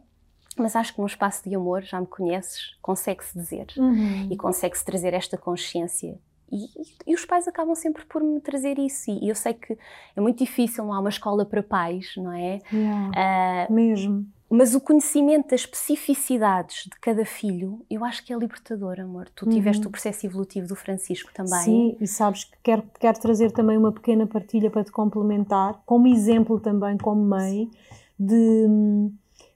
Mas 0.56 0.76
acho 0.76 0.94
que 0.94 1.00
num 1.00 1.06
espaço 1.06 1.48
de 1.48 1.54
amor, 1.54 1.82
já 1.82 2.00
me 2.00 2.06
conheces, 2.06 2.76
consegue-se 2.80 3.36
dizer 3.36 3.66
uhum. 3.76 4.28
e 4.30 4.36
consegue-se 4.36 4.84
trazer 4.84 5.14
esta 5.14 5.36
consciência 5.36 6.18
e, 6.54 7.10
e, 7.10 7.14
os 7.14 7.24
pais 7.24 7.48
acabam 7.48 7.74
sempre 7.74 8.04
por 8.04 8.22
me 8.22 8.40
trazer 8.40 8.78
isso. 8.78 9.10
E 9.10 9.28
eu 9.28 9.34
sei 9.34 9.54
que 9.54 9.76
é 10.14 10.20
muito 10.20 10.38
difícil, 10.38 10.84
não 10.84 10.92
há 10.92 11.00
uma 11.00 11.08
escola 11.08 11.44
para 11.44 11.62
pais, 11.62 12.14
não 12.16 12.32
é? 12.32 12.60
Yeah, 12.72 13.68
uh, 13.68 13.72
mesmo. 13.72 14.26
Mas 14.48 14.72
o 14.72 14.80
conhecimento 14.80 15.48
das 15.48 15.62
especificidades 15.62 16.84
de 16.84 17.00
cada 17.00 17.24
filho, 17.24 17.84
eu 17.90 18.04
acho 18.04 18.24
que 18.24 18.32
é 18.32 18.36
libertador, 18.36 19.00
amor. 19.00 19.28
Tu 19.34 19.48
tiveste 19.48 19.82
uhum. 19.82 19.88
o 19.88 19.90
processo 19.90 20.26
evolutivo 20.26 20.68
do 20.68 20.76
Francisco 20.76 21.32
também. 21.34 21.64
Sim, 21.64 21.96
e 22.00 22.06
sabes 22.06 22.44
que 22.44 22.56
quero, 22.62 22.84
quero 23.00 23.18
trazer 23.18 23.50
também 23.50 23.76
uma 23.76 23.90
pequena 23.90 24.28
partilha 24.28 24.70
para 24.70 24.84
te 24.84 24.92
complementar, 24.92 25.82
como 25.84 26.06
exemplo 26.06 26.60
também, 26.60 26.96
como 26.98 27.20
mãe, 27.24 27.68
de, 28.16 29.10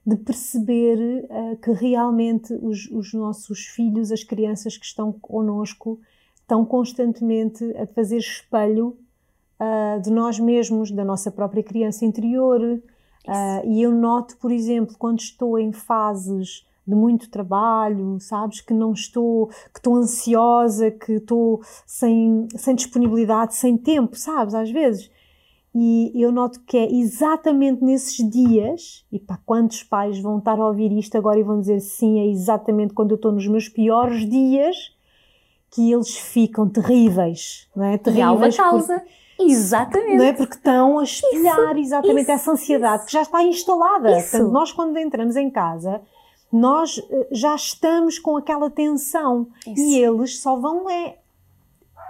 de 0.04 0.16
perceber 0.16 0.98
uh, 1.30 1.56
que 1.58 1.70
realmente 1.70 2.52
os, 2.54 2.90
os 2.90 3.12
nossos 3.12 3.66
filhos, 3.66 4.10
as 4.10 4.24
crianças 4.24 4.76
que 4.76 4.86
estão 4.86 5.12
connosco, 5.12 6.00
estão 6.48 6.64
constantemente 6.64 7.62
a 7.76 7.86
fazer 7.86 8.16
espelho 8.16 8.96
uh, 9.60 10.00
de 10.00 10.10
nós 10.10 10.40
mesmos, 10.40 10.90
da 10.90 11.04
nossa 11.04 11.30
própria 11.30 11.62
criança 11.62 12.06
interior. 12.06 12.62
Uh, 12.62 13.66
e 13.66 13.82
eu 13.82 13.92
noto, 13.92 14.38
por 14.38 14.50
exemplo, 14.50 14.96
quando 14.98 15.20
estou 15.20 15.58
em 15.58 15.72
fases 15.72 16.66
de 16.86 16.94
muito 16.94 17.28
trabalho, 17.28 18.18
sabes, 18.18 18.62
que 18.62 18.72
não 18.72 18.94
estou, 18.94 19.48
que 19.48 19.78
estou 19.78 19.94
ansiosa, 19.96 20.90
que 20.90 21.12
estou 21.12 21.60
sem, 21.84 22.48
sem 22.56 22.74
disponibilidade, 22.74 23.54
sem 23.54 23.76
tempo, 23.76 24.16
sabes, 24.16 24.54
às 24.54 24.70
vezes. 24.70 25.10
E 25.74 26.10
eu 26.14 26.32
noto 26.32 26.60
que 26.66 26.78
é 26.78 26.90
exatamente 26.90 27.84
nesses 27.84 28.26
dias, 28.30 29.04
e 29.12 29.18
para 29.18 29.36
quantos 29.44 29.82
pais 29.82 30.18
vão 30.18 30.38
estar 30.38 30.58
a 30.58 30.66
ouvir 30.66 30.90
isto 30.92 31.18
agora 31.18 31.38
e 31.38 31.42
vão 31.42 31.60
dizer 31.60 31.80
sim, 31.80 32.18
é 32.20 32.26
exatamente 32.26 32.94
quando 32.94 33.10
eu 33.10 33.16
estou 33.16 33.32
nos 33.32 33.46
meus 33.46 33.68
piores 33.68 34.26
dias, 34.26 34.96
que 35.70 35.92
eles 35.92 36.16
ficam 36.16 36.68
terríveis, 36.68 37.68
não 37.74 37.84
é? 37.84 37.98
Terríveis. 37.98 38.54
E 38.54 38.56
causa. 38.58 39.00
Porque, 39.00 39.52
exatamente. 39.52 40.16
Não 40.16 40.24
é? 40.24 40.32
Porque 40.32 40.54
estão 40.54 40.98
a 40.98 41.04
espelhar 41.04 41.76
isso, 41.76 41.88
exatamente 41.88 42.22
isso, 42.22 42.32
essa 42.32 42.50
ansiedade 42.52 42.96
isso. 42.96 43.06
que 43.06 43.12
já 43.12 43.22
está 43.22 43.42
instalada. 43.42 44.18
Isso. 44.18 44.30
Portanto, 44.30 44.52
nós 44.52 44.72
quando 44.72 44.96
entramos 44.98 45.36
em 45.36 45.50
casa, 45.50 46.00
nós 46.50 46.98
eh, 47.10 47.28
já 47.30 47.54
estamos 47.54 48.18
com 48.18 48.36
aquela 48.36 48.70
tensão 48.70 49.48
e 49.66 49.98
eles 49.98 50.40
só 50.40 50.56
vão 50.56 50.88
é 50.88 51.18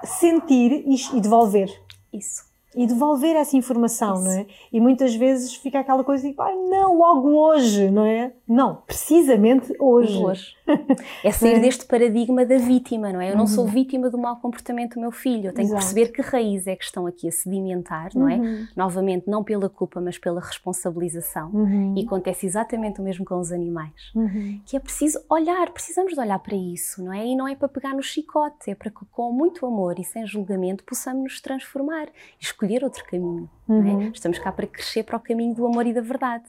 sentir 0.05 0.85
e 0.87 1.21
devolver. 1.21 1.69
Isso 2.13 2.49
e 2.79 2.87
devolver 2.87 3.35
essa 3.35 3.57
informação, 3.57 4.15
Isso. 4.15 4.25
não 4.25 4.31
é? 4.31 4.47
E 4.73 4.81
muitas 4.81 5.15
vezes 5.15 5.55
fica 5.55 5.81
aquela 5.81 6.05
coisa 6.05 6.29
de, 6.29 6.35
ai 6.39 6.55
não, 6.55 6.97
logo 6.97 7.31
hoje, 7.31 7.91
não 7.91 8.05
é? 8.05 8.33
Não, 8.47 8.77
precisamente 8.87 9.75
hoje. 9.81 10.23
Hoje. 10.23 10.55
É 11.25 11.33
sair 11.33 11.55
é. 11.55 11.59
deste 11.59 11.85
paradigma 11.85 12.47
da 12.47 12.57
vítima, 12.59 13.13
não 13.13 13.21
é? 13.21 13.31
Eu 13.31 13.35
não 13.35 13.43
uhum. 13.43 13.47
sou 13.47 13.67
vítima 13.67 14.09
do 14.09 14.17
mau 14.17 14.37
comportamento 14.37 14.95
do 14.95 15.01
meu 15.01 15.11
filho, 15.11 15.47
eu 15.49 15.53
tenho 15.53 15.67
Exato. 15.67 15.81
que 15.81 15.95
perceber 15.95 16.13
que 16.13 16.23
raízes 16.23 16.67
é 16.69 16.77
que 16.77 16.85
estão 16.85 17.07
aqui 17.07 17.27
a 17.27 17.33
sedimentar, 17.33 18.11
não 18.15 18.29
é? 18.29 18.37
Uhum. 18.37 18.67
Novamente, 18.77 19.29
não 19.29 19.43
pela 19.43 19.69
culpa, 19.69 20.01
mas 20.01 20.17
pela 20.17 20.41
responsabilização. 20.41 21.51
Uhum. 21.51 21.95
E 21.97 22.05
acontece 22.05 22.47
exatamente 22.47 23.01
o 23.01 23.05
mesmo 23.05 23.25
com 23.25 23.39
os 23.39 23.51
animais. 23.51 24.13
Uhum. 24.15 24.61
Que 24.65 24.77
é 24.77 24.81
preciso 24.81 25.21
olhar, 25.29 25.71
precisamos 25.71 26.15
de 26.15 26.21
olhar 26.21 26.39
para 26.39 26.57
isso, 26.57 27.03
não 27.03 27.13
é? 27.13 27.27
E 27.27 27.35
não 27.35 27.49
é 27.49 27.57
para 27.57 27.69
pegar 27.69 27.95
no 27.95 28.03
chicote, 28.03 28.71
é 28.71 28.75
para 28.75 28.91
que 28.91 29.05
com 29.11 29.33
muito 29.33 29.67
amor 29.67 29.99
e 29.99 30.05
sem 30.05 30.27
julgamento 30.27 30.85
possamos 30.85 31.25
nos 31.25 31.41
transformar, 31.41 32.09
escolher 32.39 32.69
escolher 32.69 32.85
outro 32.85 33.05
caminho. 33.05 33.51
É? 33.69 33.73
Uhum. 33.73 34.03
É? 34.03 34.09
Estamos 34.09 34.39
cá 34.39 34.53
para 34.53 34.67
crescer 34.67 35.03
para 35.03 35.17
o 35.17 35.21
caminho 35.21 35.55
do 35.55 35.67
amor 35.67 35.87
e 35.87 35.93
da 35.93 36.01
verdade. 36.01 36.45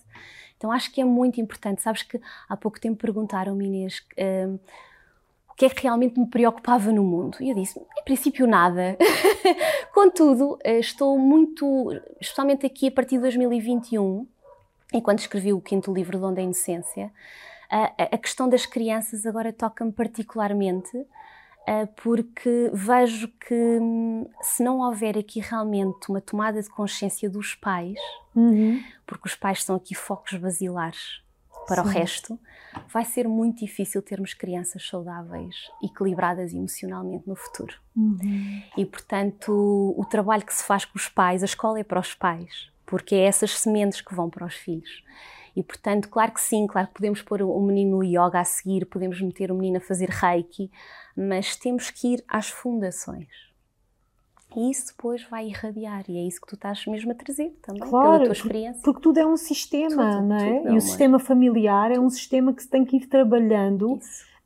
Então 0.59 0.73
acho 0.73 0.91
que 0.91 0.99
é 0.99 1.05
muito 1.05 1.39
importante. 1.39 1.81
Sabes 1.81 2.03
que 2.03 2.19
há 2.49 2.57
pouco 2.57 2.81
tempo 2.81 2.97
perguntaram-me, 2.97 3.65
Inês, 3.65 4.03
uh, 4.17 4.59
o 5.49 5.53
que 5.55 5.65
é 5.65 5.69
que 5.69 5.83
realmente 5.83 6.19
me 6.19 6.27
preocupava 6.27 6.91
no 6.91 7.01
mundo? 7.01 7.37
E 7.39 7.49
eu 7.49 7.55
disse, 7.55 7.79
em 7.79 8.03
princípio, 8.03 8.45
nada. 8.45 8.97
Contudo, 9.95 10.55
uh, 10.55 10.59
estou 10.77 11.17
muito, 11.17 11.97
especialmente 12.19 12.65
aqui 12.65 12.89
a 12.89 12.91
partir 12.91 13.15
de 13.15 13.21
2021, 13.21 14.27
enquanto 14.93 15.19
escrevi 15.19 15.53
o 15.53 15.61
quinto 15.61 15.93
livro 15.93 16.19
de 16.19 16.25
Onde 16.25 16.41
a 16.41 16.43
Inocência, 16.43 17.09
a 17.69 18.17
questão 18.17 18.49
das 18.49 18.65
crianças 18.65 19.27
agora 19.27 19.53
toca-me 19.53 19.91
particularmente 19.91 20.97
eh, 20.97 21.05
porque 22.01 22.71
vejo 22.73 23.27
que 23.27 23.53
hum, 23.53 24.27
se 24.41 24.63
não 24.63 24.79
houver 24.79 25.17
aqui 25.17 25.39
realmente 25.39 26.09
uma 26.09 26.19
tomada 26.19 26.61
de 26.61 26.69
consciência 26.69 27.29
dos 27.29 27.53
pais, 27.55 27.99
uhum. 28.35 28.81
porque 29.05 29.27
os 29.27 29.35
pais 29.35 29.63
são 29.63 29.75
aqui 29.75 29.93
focos 29.93 30.33
basilares 30.35 31.21
para 31.67 31.83
Sim. 31.83 31.89
o 31.89 31.91
resto, 31.91 32.39
vai 32.91 33.05
ser 33.05 33.27
muito 33.27 33.59
difícil 33.59 34.01
termos 34.01 34.33
crianças 34.33 34.87
saudáveis, 34.87 35.55
equilibradas 35.83 36.51
emocionalmente 36.51 37.27
no 37.27 37.35
futuro. 37.35 37.75
Uhum. 37.95 38.63
E 38.75 38.85
portanto, 38.85 39.93
o 39.95 40.03
trabalho 40.05 40.43
que 40.43 40.53
se 40.53 40.63
faz 40.63 40.85
com 40.85 40.97
os 40.97 41.07
pais, 41.07 41.43
a 41.43 41.45
escola 41.45 41.79
é 41.79 41.83
para 41.83 41.99
os 41.99 42.15
pais, 42.15 42.71
porque 42.85 43.13
é 43.13 43.25
essas 43.25 43.51
sementes 43.59 44.01
que 44.01 44.15
vão 44.15 44.29
para 44.29 44.47
os 44.47 44.55
filhos. 44.55 45.03
E 45.55 45.63
portanto, 45.63 46.09
claro 46.09 46.31
que 46.31 46.41
sim, 46.41 46.67
claro 46.67 46.87
que 46.87 46.93
podemos 46.93 47.21
pôr 47.21 47.41
o 47.41 47.59
menino 47.61 47.97
no 47.97 48.03
yoga 48.03 48.39
a 48.39 48.43
seguir, 48.43 48.85
podemos 48.85 49.21
meter 49.21 49.51
o 49.51 49.55
menino 49.55 49.77
a 49.77 49.81
fazer 49.81 50.09
reiki, 50.09 50.71
mas 51.15 51.55
temos 51.55 51.89
que 51.89 52.13
ir 52.13 52.23
às 52.27 52.49
fundações. 52.49 53.49
E 54.55 54.71
isso 54.71 54.87
depois 54.87 55.23
vai 55.29 55.47
irradiar, 55.47 56.05
e 56.09 56.17
é 56.17 56.27
isso 56.27 56.41
que 56.41 56.47
tu 56.47 56.55
estás 56.55 56.83
mesmo 56.87 57.11
a 57.11 57.15
trazer 57.15 57.55
também, 57.61 57.81
claro, 57.81 58.11
pela 58.13 58.25
tua 58.25 58.33
experiência. 58.33 58.81
Porque 58.83 59.01
tudo 59.01 59.19
é 59.19 59.25
um 59.25 59.37
sistema, 59.37 60.15
tudo, 60.15 60.25
não 60.25 60.35
é? 60.35 60.59
Tudo, 60.59 60.73
e 60.73 60.77
o 60.77 60.81
sistema 60.81 61.19
familiar 61.19 61.91
é 61.91 61.99
um 61.99 62.09
sistema 62.09 62.51
que 62.51 62.63
se 62.63 62.69
tem 62.69 62.83
que 62.83 62.97
ir 62.97 63.05
trabalhando 63.05 63.99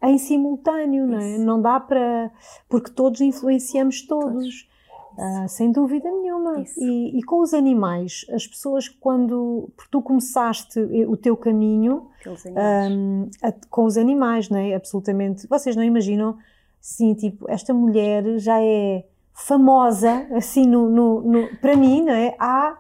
em 0.04 0.18
simultâneo, 0.18 1.08
não 1.08 1.20
é? 1.20 1.38
Não 1.38 1.62
dá 1.62 1.80
para. 1.80 2.32
porque 2.68 2.92
todos 2.92 3.22
influenciamos 3.22 4.02
todos. 4.06 4.34
todos. 4.34 4.73
Uh, 5.18 5.48
sem 5.48 5.72
dúvida 5.72 6.10
nenhuma. 6.10 6.64
E, 6.78 7.20
e, 7.20 7.24
com 7.24 7.42
os 7.42 7.54
animais, 7.54 8.26
as 8.32 8.48
pessoas, 8.48 8.88
quando. 8.90 9.70
Tu 9.92 10.02
começaste 10.02 10.80
o 10.80 11.16
teu 11.16 11.38
caminho 11.38 12.08
um, 12.48 13.30
a, 13.42 13.52
com 13.70 13.86
os 13.86 13.98
animais, 13.98 14.50
não 14.50 14.58
é? 14.58 14.74
Absolutamente. 14.74 15.48
Vocês 15.48 15.76
não 15.76 15.84
imaginam, 15.84 16.38
sim, 16.82 17.14
tipo, 17.14 17.50
esta 17.50 17.74
mulher 17.74 18.40
já 18.40 18.60
é 18.62 19.06
famosa, 19.34 20.28
assim, 20.32 20.66
no, 20.66 20.90
no, 20.90 21.22
no 21.22 21.58
para 21.58 21.76
mim, 21.76 22.04
não 22.04 22.14
é? 22.14 22.36
Há. 22.40 22.80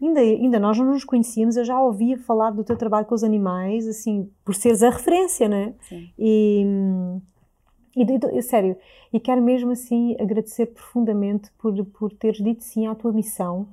Ainda, 0.00 0.20
ainda 0.20 0.58
nós 0.58 0.76
não 0.76 0.86
nos 0.86 1.04
conhecíamos, 1.04 1.56
eu 1.56 1.64
já 1.64 1.80
ouvia 1.80 2.18
falar 2.18 2.50
do 2.50 2.62
teu 2.62 2.76
trabalho 2.76 3.06
com 3.06 3.14
os 3.14 3.24
animais, 3.24 3.88
assim, 3.88 4.30
por 4.44 4.54
seres 4.54 4.82
a 4.82 4.90
referência, 4.90 5.48
não 5.48 5.56
é? 5.56 5.74
Sim. 5.88 6.10
E 6.18 6.66
e, 7.96 8.42
sério, 8.42 8.76
e 9.12 9.18
quero 9.18 9.40
mesmo 9.40 9.72
assim 9.72 10.16
agradecer 10.20 10.66
profundamente 10.66 11.50
por, 11.58 11.72
por 11.86 12.12
teres 12.12 12.38
dito 12.38 12.62
sim 12.62 12.86
à 12.86 12.94
tua 12.94 13.12
missão, 13.12 13.68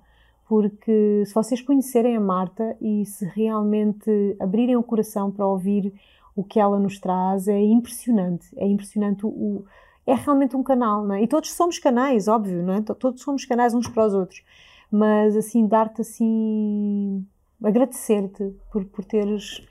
porque 0.47 1.23
se 1.25 1.33
vocês 1.33 1.61
conhecerem 1.61 2.15
a 2.15 2.19
Marta 2.19 2.77
e 2.79 3.05
se 3.05 3.25
realmente 3.25 4.35
abrirem 4.39 4.75
o 4.77 4.83
coração 4.83 5.29
para 5.29 5.45
ouvir 5.45 5.93
o 6.35 6.43
que 6.43 6.59
ela 6.59 6.79
nos 6.79 6.99
traz, 6.99 7.47
é 7.47 7.59
impressionante. 7.59 8.47
É 8.55 8.65
impressionante 8.65 9.25
o, 9.25 9.65
é 10.05 10.13
realmente 10.13 10.55
um 10.55 10.63
canal, 10.63 11.05
não 11.05 11.15
é? 11.15 11.23
E 11.23 11.27
todos 11.27 11.51
somos 11.51 11.79
canais, 11.79 12.27
óbvio, 12.27 12.63
não 12.63 12.73
é? 12.73 12.81
Todos 12.81 13.21
somos 13.21 13.45
canais 13.45 13.73
uns 13.73 13.87
para 13.87 14.05
os 14.05 14.13
outros. 14.13 14.43
Mas 14.91 15.35
assim, 15.35 15.65
dar-te 15.67 16.01
assim, 16.01 17.25
agradecer-te 17.63 18.53
por, 18.71 18.85
por 18.85 19.05
teres 19.05 19.61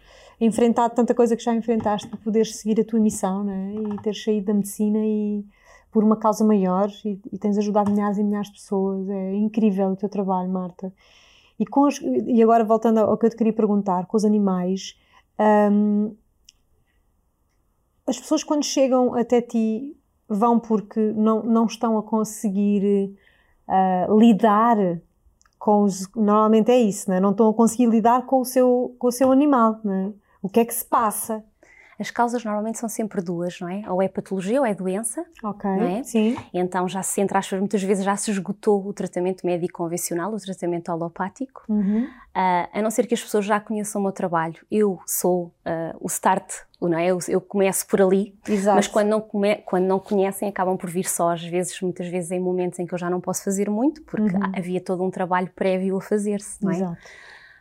enfrentado 0.44 0.94
tanta 0.94 1.14
coisa 1.14 1.36
que 1.36 1.42
já 1.42 1.54
enfrentaste 1.54 2.08
para 2.08 2.18
poderes 2.18 2.56
seguir 2.56 2.80
a 2.80 2.84
tua 2.84 2.98
missão 2.98 3.44
né? 3.44 3.74
e 3.74 4.02
teres 4.02 4.22
saído 4.22 4.46
da 4.46 4.54
medicina 4.54 4.98
e 4.98 5.44
por 5.90 6.02
uma 6.02 6.16
causa 6.16 6.44
maior 6.44 6.88
e, 7.04 7.20
e, 7.30 7.38
tens 7.38 7.56
ajudado 7.58 7.90
milhares 7.90 8.18
e 8.18 8.24
milhares 8.24 8.48
de 8.48 8.54
pessoas. 8.54 9.08
É 9.08 9.34
incrível 9.34 9.90
o 9.90 9.96
teu 9.96 10.08
trabalho, 10.08 10.50
Marta. 10.50 10.92
E, 11.60 11.66
com 11.66 11.82
os, 11.82 12.00
e 12.00 12.42
agora 12.42 12.64
voltando 12.64 12.98
ao 12.98 13.16
que 13.16 13.26
eu 13.26 13.30
te 13.30 13.36
queria 13.36 13.52
perguntar, 13.52 14.06
com 14.06 14.16
os 14.16 14.24
animais, 14.24 14.98
hum, 15.70 16.16
as 18.06 18.18
pessoas 18.18 18.42
quando 18.42 18.64
chegam 18.64 19.14
até 19.14 19.40
ti 19.40 19.96
vão 20.28 20.58
porque 20.58 21.12
não, 21.12 21.42
não 21.42 21.66
estão 21.66 21.98
a 21.98 22.02
conseguir 22.02 23.14
uh, 23.68 24.18
lidar 24.18 24.76
com 25.58 25.82
os. 25.82 26.08
Normalmente 26.16 26.70
é 26.70 26.80
isso, 26.80 27.08
não, 27.10 27.16
é? 27.16 27.20
não 27.20 27.30
estão 27.30 27.48
a 27.48 27.54
conseguir 27.54 27.86
lidar 27.86 28.26
com 28.26 28.40
o 28.40 28.44
seu, 28.44 28.96
com 28.98 29.08
o 29.08 29.12
seu 29.12 29.30
animal. 29.30 29.78
Não 29.84 29.92
é? 29.92 30.21
O 30.42 30.48
que 30.48 30.60
é 30.60 30.64
que 30.64 30.74
se 30.74 30.84
passa? 30.84 31.44
As 32.02 32.10
causas 32.10 32.44
normalmente 32.44 32.78
são 32.78 32.88
sempre 32.88 33.22
duas, 33.22 33.60
não 33.60 33.68
é? 33.68 33.84
Ou 33.88 34.02
é 34.02 34.08
patologia 34.08 34.58
ou 34.58 34.66
é 34.66 34.74
doença. 34.74 35.24
Ok. 35.42 35.70
É? 35.70 36.02
Sim. 36.02 36.36
Então 36.52 36.88
já 36.88 37.00
se, 37.00 37.20
entre 37.20 37.38
aspas, 37.38 37.60
muitas 37.60 37.80
vezes 37.80 38.04
já 38.04 38.16
se 38.16 38.30
esgotou 38.30 38.84
o 38.84 38.92
tratamento 38.92 39.46
médico 39.46 39.78
convencional, 39.78 40.34
o 40.34 40.38
tratamento 40.38 40.90
alopático. 40.90 41.62
Uhum. 41.68 42.04
Uh, 42.04 42.68
a 42.72 42.82
não 42.82 42.90
ser 42.90 43.06
que 43.06 43.14
as 43.14 43.22
pessoas 43.22 43.44
já 43.44 43.60
conheçam 43.60 44.00
o 44.00 44.04
meu 44.04 44.12
trabalho. 44.12 44.56
Eu 44.68 44.98
sou 45.06 45.44
uh, 45.44 45.96
o 46.00 46.08
start, 46.08 46.52
não 46.80 46.98
é? 46.98 47.06
Eu, 47.06 47.18
eu, 47.28 47.40
começo 47.40 47.86
por 47.86 48.02
ali. 48.02 48.34
Exato. 48.48 48.74
Mas 48.74 48.88
quando 48.88 49.08
não, 49.08 49.20
come, 49.20 49.56
quando 49.58 49.84
não 49.84 50.00
conhecem, 50.00 50.48
acabam 50.48 50.76
por 50.76 50.90
vir 50.90 51.04
só, 51.04 51.30
às 51.30 51.44
vezes, 51.44 51.80
muitas 51.80 52.08
vezes 52.08 52.32
em 52.32 52.40
momentos 52.40 52.80
em 52.80 52.86
que 52.86 52.94
eu 52.94 52.98
já 52.98 53.08
não 53.08 53.20
posso 53.20 53.44
fazer 53.44 53.70
muito, 53.70 54.02
porque 54.02 54.34
uhum. 54.34 54.52
havia 54.56 54.80
todo 54.80 55.04
um 55.04 55.10
trabalho 55.10 55.50
prévio 55.54 55.98
a 55.98 56.00
fazer-se, 56.00 56.64
não 56.64 56.72
é? 56.72 56.76
Exato. 56.76 56.98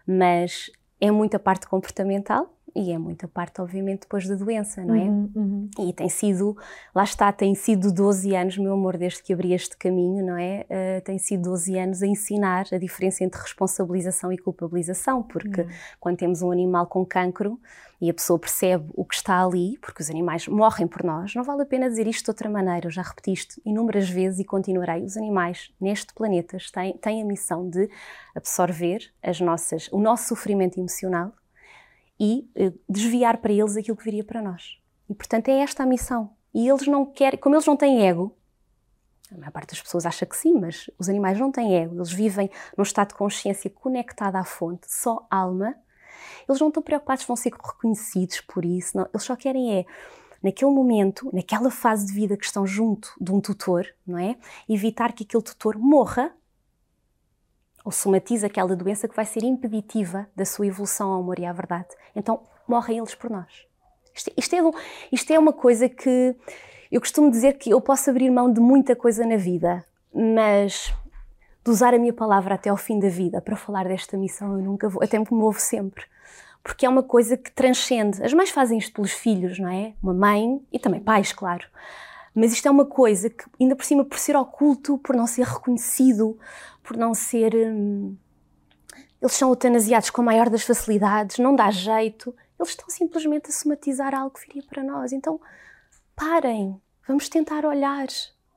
Mas 0.07 0.71
é 0.99 1.11
muita 1.11 1.37
parte 1.37 1.67
comportamental 1.67 2.51
e 2.75 2.91
é 2.91 2.97
muita 2.97 3.27
parte, 3.27 3.61
obviamente, 3.61 4.01
depois 4.01 4.27
da 4.27 4.35
doença, 4.35 4.83
não 4.83 4.95
é? 4.95 5.03
Uhum, 5.03 5.31
uhum. 5.35 5.69
E 5.79 5.93
tem 5.93 6.09
sido, 6.09 6.57
lá 6.93 7.03
está, 7.03 7.31
tem 7.31 7.53
sido 7.55 7.91
12 7.91 8.35
anos, 8.35 8.57
meu 8.57 8.73
amor, 8.73 8.97
desde 8.97 9.21
que 9.21 9.33
abri 9.33 9.53
este 9.53 9.77
caminho, 9.77 10.25
não 10.25 10.37
é? 10.37 10.65
Uh, 10.69 11.01
tem 11.03 11.17
sido 11.17 11.43
12 11.43 11.77
anos 11.77 12.01
a 12.01 12.07
ensinar 12.07 12.65
a 12.71 12.77
diferença 12.77 13.23
entre 13.23 13.41
responsabilização 13.41 14.31
e 14.31 14.37
culpabilização, 14.37 15.21
porque 15.23 15.61
uhum. 15.61 15.69
quando 15.99 16.17
temos 16.17 16.41
um 16.41 16.51
animal 16.51 16.87
com 16.87 17.05
cancro 17.05 17.59
e 18.01 18.09
a 18.09 18.13
pessoa 18.13 18.39
percebe 18.39 18.85
o 18.93 19.05
que 19.05 19.13
está 19.13 19.45
ali, 19.45 19.77
porque 19.79 20.01
os 20.01 20.09
animais 20.09 20.47
morrem 20.47 20.87
por 20.87 21.03
nós, 21.03 21.35
não 21.35 21.43
vale 21.43 21.61
a 21.61 21.65
pena 21.65 21.87
dizer 21.87 22.07
isto 22.07 22.25
de 22.25 22.31
outra 22.31 22.49
maneira, 22.49 22.87
eu 22.87 22.91
já 22.91 23.03
repeti 23.03 23.31
isto 23.31 23.61
inúmeras 23.63 24.09
vezes 24.09 24.39
e 24.39 24.43
continuarei. 24.43 25.03
Os 25.03 25.15
animais 25.15 25.71
neste 25.79 26.11
planeta 26.13 26.57
têm, 26.73 26.97
têm 26.97 27.21
a 27.21 27.25
missão 27.25 27.69
de 27.69 27.87
absorver 28.33 29.11
as 29.21 29.39
nossas, 29.39 29.87
o 29.91 29.99
nosso 29.99 30.29
sofrimento 30.29 30.79
emocional 30.79 31.31
e 32.21 32.47
uh, 32.55 32.79
desviar 32.87 33.37
para 33.37 33.51
eles 33.51 33.75
aquilo 33.75 33.97
que 33.97 34.03
viria 34.03 34.23
para 34.23 34.43
nós. 34.43 34.77
E 35.09 35.15
portanto 35.15 35.49
é 35.49 35.57
esta 35.61 35.81
a 35.81 35.87
missão. 35.87 36.29
E 36.53 36.69
eles 36.69 36.85
não 36.85 37.03
querem, 37.03 37.39
como 37.39 37.55
eles 37.55 37.65
não 37.65 37.75
têm 37.75 38.07
ego, 38.07 38.37
a 39.33 39.37
maior 39.37 39.51
parte 39.51 39.69
das 39.71 39.81
pessoas 39.81 40.05
acha 40.05 40.23
que 40.25 40.37
sim, 40.37 40.53
mas 40.53 40.87
os 40.99 41.09
animais 41.09 41.39
não 41.39 41.51
têm 41.51 41.75
ego, 41.75 41.95
eles 41.95 42.11
vivem 42.11 42.47
num 42.77 42.83
estado 42.83 43.09
de 43.09 43.15
consciência 43.15 43.71
conectado 43.71 44.35
à 44.35 44.43
fonte, 44.43 44.85
só 44.87 45.25
alma. 45.31 45.73
Eles 46.47 46.61
não 46.61 46.67
estão 46.67 46.83
preocupados, 46.83 47.25
vão 47.25 47.35
ser 47.35 47.53
reconhecidos 47.53 48.41
por 48.41 48.63
isso, 48.65 48.95
não. 48.95 49.07
eles 49.11 49.23
só 49.23 49.35
querem 49.35 49.79
é 49.79 49.85
naquele 50.43 50.71
momento, 50.71 51.27
naquela 51.33 51.71
fase 51.71 52.05
de 52.05 52.13
vida 52.13 52.37
que 52.37 52.45
estão 52.45 52.67
junto 52.67 53.13
de 53.19 53.31
um 53.31 53.41
tutor, 53.41 53.87
não 54.05 54.17
é? 54.19 54.37
Evitar 54.69 55.13
que 55.13 55.23
aquele 55.23 55.43
tutor 55.43 55.77
morra 55.77 56.31
ou 57.83 57.91
somatiza 57.91 58.47
aquela 58.47 58.75
doença 58.75 59.07
que 59.07 59.15
vai 59.15 59.25
ser 59.25 59.43
impeditiva 59.43 60.27
da 60.35 60.45
sua 60.45 60.67
evolução 60.67 61.11
ao 61.11 61.19
amor 61.19 61.39
e 61.39 61.45
à 61.45 61.53
verdade. 61.53 61.89
Então, 62.15 62.41
morrem 62.67 62.97
eles 62.97 63.15
por 63.15 63.29
nós. 63.29 63.65
Isto, 64.13 64.31
isto, 64.37 64.55
é, 64.55 64.59
isto 65.11 65.31
é 65.31 65.39
uma 65.39 65.53
coisa 65.53 65.87
que 65.87 66.35
eu 66.91 66.99
costumo 66.99 67.31
dizer 67.31 67.53
que 67.53 67.69
eu 67.69 67.79
posso 67.79 68.09
abrir 68.09 68.29
mão 68.29 68.51
de 68.51 68.59
muita 68.59 68.95
coisa 68.95 69.25
na 69.25 69.37
vida, 69.37 69.85
mas 70.13 70.93
de 71.63 71.71
usar 71.71 71.93
a 71.93 71.97
minha 71.97 72.13
palavra 72.13 72.55
até 72.55 72.69
ao 72.69 72.77
fim 72.77 72.99
da 72.99 73.07
vida 73.07 73.39
para 73.41 73.55
falar 73.55 73.85
desta 73.85 74.17
missão 74.17 74.57
eu 74.57 74.63
nunca 74.63 74.89
vou, 74.89 75.01
até 75.03 75.17
me 75.17 75.25
movo 75.31 75.59
sempre. 75.59 76.03
Porque 76.63 76.85
é 76.85 76.89
uma 76.89 77.01
coisa 77.01 77.37
que 77.37 77.51
transcende. 77.51 78.21
As 78.23 78.33
mães 78.33 78.51
fazem 78.51 78.77
isto 78.77 78.93
pelos 78.93 79.11
filhos, 79.11 79.57
não 79.57 79.69
é? 79.69 79.93
Uma 80.01 80.13
mãe 80.13 80.61
e 80.71 80.77
também 80.77 80.99
pais, 80.99 81.31
claro. 81.31 81.65
Mas 82.33 82.53
isto 82.53 82.67
é 82.67 82.71
uma 82.71 82.85
coisa 82.85 83.29
que, 83.29 83.43
ainda 83.59 83.75
por 83.75 83.85
cima, 83.85 84.05
por 84.05 84.17
ser 84.17 84.35
oculto, 84.35 84.97
por 84.99 85.15
não 85.15 85.27
ser 85.27 85.45
reconhecido, 85.45 86.37
por 86.81 86.95
não 86.95 87.13
ser. 87.13 87.53
Hum, 87.53 88.15
eles 89.21 89.33
são 89.33 89.49
eutanasiados 89.49 90.09
com 90.09 90.21
a 90.21 90.25
maior 90.25 90.49
das 90.49 90.63
facilidades, 90.63 91.37
não 91.37 91.55
dá 91.55 91.69
jeito. 91.69 92.33
Eles 92.59 92.71
estão 92.71 92.89
simplesmente 92.89 93.49
a 93.49 93.53
somatizar 93.53 94.15
algo 94.15 94.31
que 94.31 94.47
viria 94.47 94.63
para 94.67 94.83
nós. 94.83 95.11
Então, 95.11 95.39
parem, 96.15 96.81
vamos 97.07 97.29
tentar 97.29 97.65
olhar, 97.65 98.07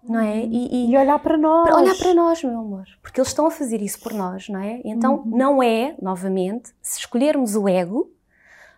não 0.02 0.20
é? 0.20 0.36
Uhum. 0.36 0.52
E, 0.52 0.86
e, 0.86 0.90
e 0.92 0.96
olhar 0.96 1.18
para 1.18 1.36
nós. 1.36 1.68
Para 1.68 1.82
olhar 1.82 1.96
para 1.96 2.14
nós, 2.14 2.42
meu 2.42 2.58
amor. 2.58 2.86
Porque 3.02 3.20
eles 3.20 3.28
estão 3.28 3.46
a 3.46 3.50
fazer 3.50 3.82
isso 3.82 4.00
por 4.00 4.14
nós, 4.14 4.48
não 4.48 4.60
é? 4.60 4.80
Então, 4.84 5.16
uhum. 5.16 5.36
não 5.36 5.62
é, 5.62 5.96
novamente, 6.00 6.72
se 6.80 7.00
escolhermos 7.00 7.56
o 7.56 7.68
ego, 7.68 8.10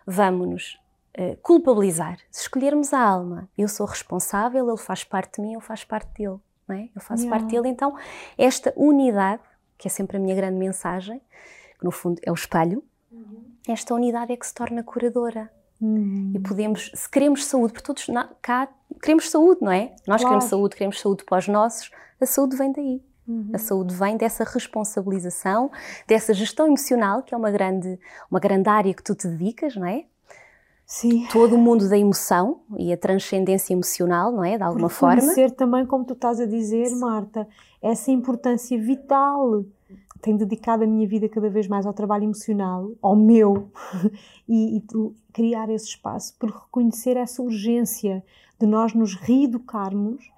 vamos-nos 0.05 0.77
culpabilizar. 1.41 2.17
Se 2.31 2.41
escolhermos 2.41 2.93
a 2.93 2.99
alma, 2.99 3.49
eu 3.57 3.67
sou 3.67 3.85
responsável, 3.85 4.67
ele 4.67 4.77
faz 4.77 5.03
parte 5.03 5.35
de 5.35 5.41
mim, 5.41 5.53
eu 5.53 5.61
faço 5.61 5.87
parte 5.87 6.09
dele 6.13 6.39
não 6.67 6.75
é? 6.75 6.89
Eu 6.93 7.01
faço 7.01 7.23
yeah. 7.23 7.39
parte 7.39 7.51
dele, 7.51 7.69
então 7.69 7.95
esta 8.37 8.73
unidade, 8.75 9.41
que 9.77 9.87
é 9.87 9.91
sempre 9.91 10.17
a 10.17 10.19
minha 10.19 10.35
grande 10.35 10.57
mensagem, 10.57 11.21
que 11.79 11.85
no 11.85 11.91
fundo 11.91 12.19
é 12.23 12.31
o 12.31 12.33
espelho, 12.33 12.83
uhum. 13.11 13.45
esta 13.67 13.93
unidade 13.93 14.33
é 14.33 14.37
que 14.37 14.45
se 14.45 14.53
torna 14.53 14.83
curadora. 14.83 15.49
Uhum. 15.79 16.33
E 16.35 16.39
podemos, 16.39 16.91
se 16.93 17.09
queremos 17.09 17.45
saúde, 17.45 17.73
porque 17.73 17.85
todos 17.85 18.07
cá 18.41 18.67
queremos 19.01 19.29
saúde, 19.29 19.61
não 19.61 19.71
é? 19.71 19.93
Nós 20.07 20.21
claro. 20.21 20.23
queremos 20.23 20.45
saúde, 20.45 20.75
queremos 20.75 20.99
saúde 20.99 21.23
para 21.23 21.37
os 21.37 21.47
nossos, 21.47 21.91
a 22.19 22.25
saúde 22.25 22.57
vem 22.57 22.71
daí. 22.71 23.03
Uhum. 23.27 23.51
A 23.53 23.57
saúde 23.57 23.93
vem 23.93 24.17
dessa 24.17 24.43
responsabilização, 24.43 25.69
dessa 26.07 26.33
gestão 26.33 26.65
emocional, 26.65 27.21
que 27.21 27.33
é 27.33 27.37
uma 27.37 27.51
grande, 27.51 27.99
uma 28.31 28.39
grande 28.39 28.69
área 28.69 28.93
que 28.93 29.03
tu 29.03 29.13
te 29.13 29.27
dedicas, 29.27 29.75
não 29.75 29.85
é? 29.85 30.05
Sim. 30.87 31.27
todo 31.29 31.55
o 31.55 31.57
mundo 31.57 31.89
da 31.89 31.97
emoção 31.97 32.61
e 32.77 32.93
a 32.93 32.97
transcendência 32.97 33.73
emocional, 33.73 34.31
não 34.31 34.41
é? 34.41 34.55
De 34.57 34.63
alguma 34.63 34.87
forma. 34.87 35.21
ser 35.21 35.51
também, 35.51 35.85
como 35.85 36.05
tu 36.05 36.13
estás 36.13 36.39
a 36.39 36.45
dizer, 36.45 36.89
Marta, 36.95 37.45
essa 37.81 38.09
importância 38.09 38.79
vital. 38.79 39.65
Tenho 40.21 40.37
dedicado 40.37 40.83
a 40.83 40.87
minha 40.87 41.07
vida 41.07 41.29
cada 41.29 41.49
vez 41.49 41.67
mais 41.67 41.85
ao 41.85 41.93
trabalho 41.93 42.23
emocional, 42.23 42.89
ao 43.01 43.15
meu, 43.15 43.69
e, 44.47 44.77
e 44.77 44.83
criar 45.31 45.69
esse 45.69 45.89
espaço 45.89 46.33
por 46.39 46.49
reconhecer 46.49 47.17
essa 47.17 47.41
urgência 47.41 48.23
de 48.59 48.65
nós 48.65 48.93
nos 48.93 49.13
reeducarmos 49.13 50.31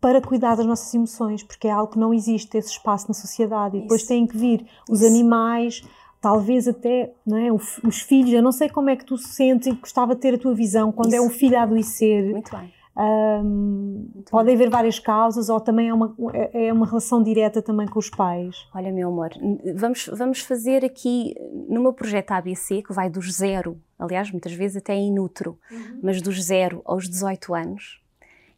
para 0.00 0.20
cuidar 0.20 0.54
das 0.54 0.66
nossas 0.66 0.92
emoções, 0.94 1.42
porque 1.42 1.66
é 1.66 1.70
algo 1.70 1.92
que 1.92 1.98
não 1.98 2.14
existe 2.14 2.56
esse 2.56 2.70
espaço 2.70 3.08
na 3.08 3.14
sociedade. 3.14 3.78
E 3.78 3.80
depois 3.82 4.04
têm 4.04 4.26
que 4.26 4.36
vir 4.36 4.66
os 4.88 5.00
Isso. 5.00 5.10
animais, 5.10 5.82
talvez 6.20 6.68
até 6.68 7.12
não 7.26 7.36
é, 7.36 7.52
os 7.52 8.02
filhos, 8.02 8.32
eu 8.32 8.42
não 8.42 8.52
sei 8.52 8.68
como 8.68 8.90
é 8.90 8.96
que 8.96 9.04
tu 9.04 9.16
sentes 9.16 9.68
e 9.68 9.72
gostava 9.72 10.14
de 10.14 10.20
ter 10.20 10.34
a 10.34 10.38
tua 10.38 10.54
visão 10.54 10.92
quando 10.92 11.08
Isso. 11.08 11.16
é 11.16 11.20
um 11.20 11.30
filho 11.30 11.58
a 11.58 11.62
adoecer. 11.62 12.30
Muito 12.30 12.54
bem. 12.54 12.72
Um, 12.96 14.10
pode 14.30 14.52
haver 14.52 14.68
várias 14.68 14.98
causas 14.98 15.48
ou 15.48 15.60
também 15.60 15.88
é 15.88 15.94
uma, 15.94 16.14
é, 16.34 16.66
é 16.66 16.72
uma 16.72 16.84
relação 16.84 17.22
direta 17.22 17.62
também 17.62 17.86
com 17.86 17.98
os 17.98 18.10
pais? 18.10 18.66
Olha, 18.74 18.92
meu 18.92 19.08
amor, 19.08 19.30
vamos, 19.74 20.10
vamos 20.12 20.40
fazer 20.40 20.84
aqui 20.84 21.34
no 21.68 21.80
meu 21.80 21.92
projeto 21.92 22.32
ABC, 22.32 22.82
que 22.82 22.92
vai 22.92 23.08
dos 23.08 23.32
zero, 23.32 23.80
aliás, 23.98 24.30
muitas 24.30 24.52
vezes 24.52 24.76
até 24.76 24.94
in 24.94 25.18
utero, 25.18 25.56
uhum. 25.70 26.00
mas 26.02 26.20
dos 26.20 26.42
zero 26.44 26.82
aos 26.84 27.08
18 27.08 27.54
anos, 27.54 28.02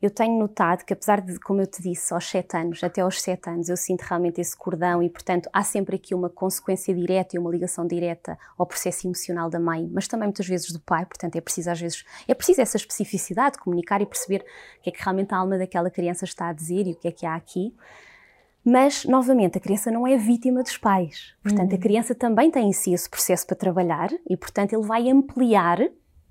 eu 0.03 0.11
tenho 0.11 0.37
notado 0.37 0.85
que, 0.85 0.93
apesar 0.93 1.21
de, 1.21 1.39
como 1.39 1.61
eu 1.61 1.67
te 1.67 1.81
disse, 1.81 2.13
aos 2.13 2.29
7 2.29 2.57
anos, 2.57 2.83
até 2.83 3.03
aos 3.03 3.23
7 3.23 3.49
anos, 3.49 3.69
eu 3.69 3.77
sinto 3.77 4.03
realmente 4.03 4.41
esse 4.41 4.57
cordão 4.57 5.01
e, 5.01 5.09
portanto, 5.09 5.49
há 5.53 5.63
sempre 5.63 5.95
aqui 5.95 6.13
uma 6.13 6.29
consequência 6.29 6.93
direta 6.93 7.37
e 7.37 7.39
uma 7.39 7.49
ligação 7.49 7.87
direta 7.87 8.37
ao 8.59 8.67
processo 8.67 9.07
emocional 9.07 9.49
da 9.49 9.61
mãe, 9.61 9.89
mas 9.93 10.09
também 10.09 10.27
muitas 10.27 10.49
vezes 10.49 10.73
do 10.73 10.81
pai, 10.81 11.07
portanto, 11.07 11.37
é 11.37 11.41
preciso 11.41 11.71
às 11.71 11.81
vezes, 11.81 12.05
é 12.27 12.35
preciso 12.35 12.61
essa 12.61 12.77
especificidade, 12.77 13.59
comunicar 13.59 14.03
e 14.03 14.07
perceber 14.07 14.45
o 14.81 14.83
que 14.83 14.91
é 14.91 14.93
que 14.93 15.01
realmente 15.01 15.33
a 15.33 15.37
alma 15.37 15.57
daquela 15.57 15.89
criança 15.89 16.25
está 16.25 16.49
a 16.49 16.53
dizer 16.53 16.89
e 16.89 16.93
o 16.93 16.97
que 16.97 17.07
é 17.07 17.13
que 17.13 17.25
há 17.25 17.37
aqui. 17.37 17.73
Mas, 18.65 19.05
novamente, 19.05 19.59
a 19.59 19.61
criança 19.61 19.91
não 19.91 20.05
é 20.05 20.17
vítima 20.17 20.65
dos 20.65 20.79
pais. 20.79 21.35
Portanto, 21.43 21.73
uhum. 21.73 21.79
a 21.79 21.81
criança 21.81 22.15
também 22.15 22.51
tem 22.51 22.69
em 22.69 22.73
si 22.73 22.93
esse 22.93 23.09
processo 23.09 23.47
para 23.47 23.57
trabalhar 23.57 24.11
e, 24.29 24.37
portanto, 24.37 24.73
ele 24.73 24.87
vai 24.87 25.09
ampliar 25.09 25.79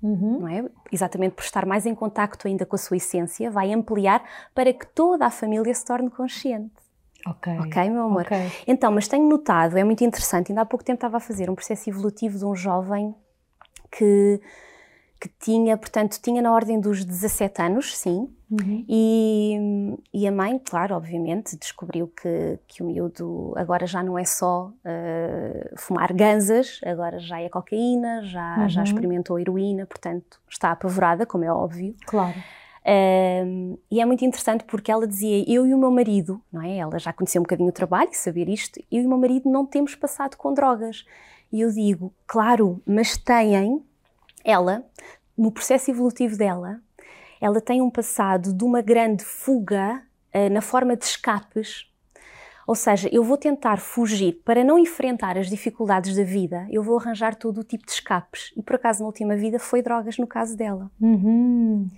Uhum. 0.02 0.40
Não 0.40 0.48
é? 0.48 0.64
Exatamente 0.90 1.34
por 1.34 1.44
estar 1.44 1.64
mais 1.64 1.86
em 1.86 1.94
contacto 1.94 2.48
ainda 2.48 2.66
com 2.66 2.74
a 2.74 2.78
sua 2.78 2.96
essência, 2.96 3.50
vai 3.50 3.72
ampliar 3.72 4.24
para 4.54 4.72
que 4.72 4.86
toda 4.86 5.24
a 5.26 5.30
família 5.30 5.72
se 5.72 5.84
torne 5.84 6.10
consciente. 6.10 6.72
Ok. 7.24 7.52
Ok, 7.60 7.90
meu 7.90 8.02
amor? 8.02 8.22
Okay. 8.22 8.50
Então, 8.66 8.90
mas 8.90 9.06
tenho 9.06 9.28
notado, 9.28 9.78
é 9.78 9.84
muito 9.84 10.02
interessante, 10.02 10.50
ainda 10.50 10.62
há 10.62 10.66
pouco 10.66 10.84
tempo 10.84 10.96
estava 10.96 11.18
a 11.18 11.20
fazer 11.20 11.48
um 11.48 11.54
processo 11.54 11.88
evolutivo 11.88 12.36
de 12.36 12.44
um 12.44 12.54
jovem 12.54 13.14
que 13.90 14.40
que 15.22 15.28
tinha, 15.38 15.76
portanto, 15.76 16.18
tinha 16.20 16.42
na 16.42 16.52
ordem 16.52 16.80
dos 16.80 17.04
17 17.04 17.62
anos, 17.62 17.96
sim, 17.96 18.28
uhum. 18.50 18.84
e, 18.88 19.96
e, 20.12 20.26
a 20.26 20.32
mãe, 20.32 20.58
claro, 20.58 20.96
obviamente, 20.96 21.56
descobriu 21.56 22.08
que, 22.08 22.58
que 22.66 22.82
o 22.82 22.86
miúdo 22.86 23.52
agora 23.56 23.86
já 23.86 24.02
não 24.02 24.18
é 24.18 24.24
só 24.24 24.72
uh, 24.84 25.78
fumar 25.78 26.12
ganzas, 26.12 26.80
agora 26.84 27.20
já 27.20 27.40
é 27.40 27.48
cocaína, 27.48 28.24
já, 28.24 28.56
uhum. 28.58 28.68
já 28.68 28.82
experimentou 28.82 29.38
heroína, 29.38 29.86
portanto, 29.86 30.40
está 30.50 30.72
apavorada, 30.72 31.24
como 31.24 31.44
é 31.44 31.52
óbvio. 31.52 31.94
Claro. 32.04 32.34
Um, 32.84 33.78
e 33.88 34.00
é 34.00 34.04
muito 34.04 34.24
interessante 34.24 34.64
porque 34.64 34.90
ela 34.90 35.06
dizia: 35.06 35.44
Eu 35.46 35.64
e 35.64 35.72
o 35.72 35.78
meu 35.78 35.92
marido, 35.92 36.42
não 36.52 36.60
é? 36.60 36.78
Ela 36.78 36.98
já 36.98 37.12
conhecia 37.12 37.40
um 37.40 37.44
bocadinho 37.44 37.68
o 37.68 37.72
trabalho 37.72 38.10
saber 38.12 38.48
isto, 38.48 38.80
eu 38.90 39.02
e 39.02 39.06
o 39.06 39.08
meu 39.08 39.18
marido 39.18 39.48
não 39.48 39.64
temos 39.64 39.94
passado 39.94 40.36
com 40.36 40.52
drogas. 40.52 41.04
E 41.52 41.60
eu 41.60 41.70
digo: 41.70 42.12
Claro, 42.26 42.82
mas 42.84 43.16
têm 43.16 43.84
ela, 44.44 44.84
no 45.36 45.50
processo 45.50 45.90
evolutivo 45.90 46.36
dela, 46.36 46.80
ela 47.40 47.60
tem 47.60 47.82
um 47.82 47.90
passado 47.90 48.52
de 48.52 48.64
uma 48.64 48.80
grande 48.80 49.24
fuga 49.24 50.02
uh, 50.34 50.52
na 50.52 50.60
forma 50.60 50.96
de 50.96 51.04
escapes. 51.04 51.90
Ou 52.66 52.76
seja, 52.76 53.08
eu 53.12 53.24
vou 53.24 53.36
tentar 53.36 53.78
fugir 53.78 54.40
para 54.44 54.62
não 54.62 54.78
enfrentar 54.78 55.36
as 55.36 55.48
dificuldades 55.48 56.14
da 56.14 56.22
vida, 56.22 56.66
eu 56.70 56.82
vou 56.82 56.96
arranjar 56.96 57.34
todo 57.34 57.58
o 57.58 57.64
tipo 57.64 57.84
de 57.84 57.92
escapes. 57.92 58.52
E 58.56 58.62
por 58.62 58.76
acaso, 58.76 59.00
na 59.00 59.06
última 59.06 59.34
vida, 59.34 59.58
foi 59.58 59.82
drogas 59.82 60.16
no 60.18 60.26
caso 60.26 60.56
dela. 60.56 60.90
Uhum. 61.00 61.88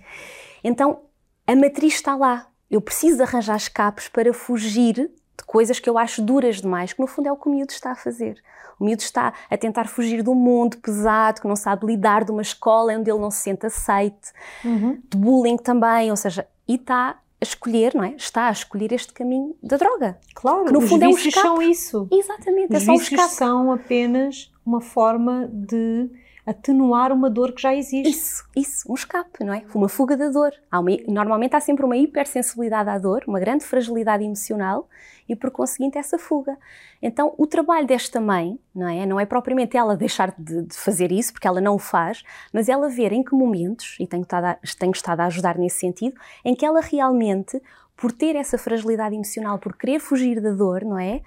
Então, 0.63 1.01
a 1.45 1.55
matriz 1.55 1.93
está 1.93 2.15
lá. 2.15 2.47
Eu 2.69 2.81
preciso 2.81 3.21
arranjar 3.21 3.55
escapes 3.55 4.09
para 4.09 4.33
fugir 4.33 5.11
de 5.37 5.43
coisas 5.45 5.79
que 5.79 5.89
eu 5.89 5.97
acho 5.97 6.21
duras 6.21 6.61
demais, 6.61 6.93
que 6.93 7.01
no 7.01 7.07
fundo 7.07 7.27
é 7.27 7.31
o 7.31 7.35
que 7.35 7.47
o 7.47 7.51
miúdo 7.51 7.71
está 7.71 7.91
a 7.91 7.95
fazer. 7.95 8.41
O 8.79 8.85
miúdo 8.85 9.01
está 9.01 9.33
a 9.49 9.57
tentar 9.57 9.87
fugir 9.87 10.21
do 10.21 10.35
mundo 10.35 10.77
pesado, 10.77 11.41
que 11.41 11.47
não 11.47 11.55
sabe 11.55 11.85
lidar 11.85 12.23
de 12.23 12.31
uma 12.31 12.41
escola 12.41 12.93
onde 12.93 13.09
ele 13.09 13.19
não 13.19 13.31
se 13.31 13.39
sente 13.39 13.65
aceite, 13.65 14.31
uhum. 14.63 15.01
de 15.09 15.17
bullying 15.17 15.57
também, 15.57 16.11
ou 16.11 16.17
seja, 16.17 16.47
e 16.67 16.75
está 16.75 17.17
a 17.41 17.43
escolher, 17.43 17.93
não 17.95 18.03
é? 18.03 18.15
Está 18.15 18.47
a 18.47 18.51
escolher 18.51 18.91
este 18.91 19.13
caminho 19.13 19.55
da 19.61 19.77
droga. 19.77 20.17
Claro, 20.33 20.65
que 20.65 20.71
no 20.71 20.81
fundo 20.81 21.03
é 21.03 21.07
um 21.07 21.11
escape. 21.11 21.39
são 21.39 21.61
isso. 21.61 22.07
Exatamente, 22.11 22.75
os 22.75 22.81
é 22.81 22.85
só 22.85 22.91
um 22.91 22.95
escape. 22.95 23.29
são 23.29 23.71
apenas 23.71 24.51
uma 24.65 24.81
forma 24.81 25.49
de 25.51 26.09
atenuar 26.45 27.11
uma 27.11 27.29
dor 27.29 27.53
que 27.53 27.61
já 27.61 27.73
existe. 27.73 28.09
Isso, 28.09 28.47
isso, 28.55 28.91
um 28.91 28.93
escape, 28.93 29.43
não 29.43 29.53
é? 29.53 29.63
Uma 29.73 29.89
fuga 29.89 30.15
da 30.15 30.29
dor. 30.29 30.53
Há 30.69 30.79
uma, 30.79 30.91
normalmente 31.07 31.55
há 31.55 31.59
sempre 31.59 31.83
uma 31.83 31.97
hipersensibilidade 31.97 32.89
à 32.89 32.97
dor, 32.99 33.23
uma 33.27 33.39
grande 33.39 33.65
fragilidade 33.65 34.23
emocional 34.23 34.87
e, 35.27 35.35
por 35.35 35.49
conseguinte, 35.49 35.97
essa 35.97 36.19
fuga. 36.19 36.55
Então, 37.01 37.33
o 37.37 37.47
trabalho 37.47 37.87
desta 37.87 38.21
mãe, 38.21 38.59
não 38.73 38.87
é? 38.87 39.05
Não 39.05 39.19
é 39.19 39.25
propriamente 39.25 39.75
ela 39.75 39.97
deixar 39.97 40.33
de, 40.37 40.61
de 40.61 40.75
fazer 40.75 41.11
isso, 41.11 41.33
porque 41.33 41.47
ela 41.47 41.59
não 41.59 41.75
o 41.75 41.79
faz, 41.79 42.23
mas 42.53 42.69
ela 42.69 42.89
ver 42.89 43.11
em 43.11 43.23
que 43.23 43.33
momentos, 43.33 43.97
e 43.99 44.05
tenho 44.05 44.23
estado, 44.23 44.45
a, 44.45 44.57
tenho 44.77 44.91
estado 44.91 45.21
a 45.21 45.25
ajudar 45.25 45.57
nesse 45.57 45.79
sentido, 45.79 46.15
em 46.43 46.53
que 46.53 46.63
ela 46.63 46.79
realmente, 46.79 47.59
por 47.97 48.11
ter 48.11 48.35
essa 48.35 48.57
fragilidade 48.57 49.15
emocional, 49.15 49.57
por 49.57 49.75
querer 49.75 49.99
fugir 49.99 50.39
da 50.39 50.51
dor, 50.51 50.83
não 50.83 50.99
é? 50.99 51.21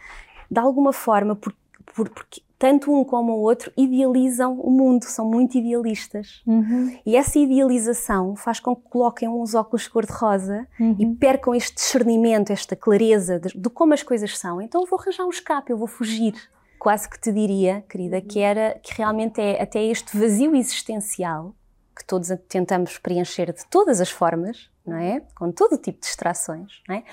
De 0.49 0.61
alguma 0.61 0.93
forma, 0.93 1.35
por, 1.35 1.53
por, 1.95 2.09
porque 2.09 2.41
tanto 2.59 2.93
um 2.93 3.05
como 3.05 3.35
o 3.35 3.41
outro 3.41 3.73
idealizam 3.77 4.59
o 4.61 4.71
mundo, 4.71 5.05
são 5.05 5.25
muito 5.25 5.57
idealistas. 5.57 6.43
Uhum. 6.47 6.99
E 7.07 7.17
essa 7.17 7.39
idealização 7.39 8.35
faz 8.35 8.59
com 8.59 8.75
que 8.75 8.89
coloquem 8.89 9.29
uns 9.29 9.55
óculos 9.55 9.87
cor-de-rosa 9.87 10.67
uhum. 10.79 10.97
e 10.99 11.07
percam 11.15 11.55
este 11.55 11.77
discernimento, 11.77 12.51
esta 12.51 12.75
clareza 12.75 13.39
de, 13.39 13.57
de, 13.57 13.71
como 13.71 13.95
as 13.95 14.03
coisas 14.03 14.37
são. 14.37 14.61
Então 14.61 14.83
eu 14.83 14.87
vou 14.87 14.99
arranjar 14.99 15.25
um 15.25 15.31
escape, 15.31 15.71
eu 15.71 15.79
vou 15.79 15.89
fugir. 15.89 16.35
Quase 16.79 17.09
que 17.09 17.21
te 17.21 17.33
diria, 17.33 17.85
querida, 17.89 18.21
que 18.21 18.39
era 18.39 18.79
que 18.81 18.95
realmente 18.95 19.41
é 19.41 19.61
até 19.61 19.83
este 19.83 20.17
vazio 20.17 20.55
existencial 20.55 21.53
que 21.99 22.05
todos 22.05 22.29
tentamos 22.49 22.97
preencher 22.97 23.53
de 23.53 23.67
todas 23.67 24.01
as 24.01 24.09
formas, 24.09 24.71
não 24.87 24.97
é? 24.97 25.21
Com 25.35 25.51
todo 25.51 25.77
tipo 25.77 26.01
de 26.01 26.07
distrações, 26.07 26.81
não 26.89 26.95
é? 26.95 27.05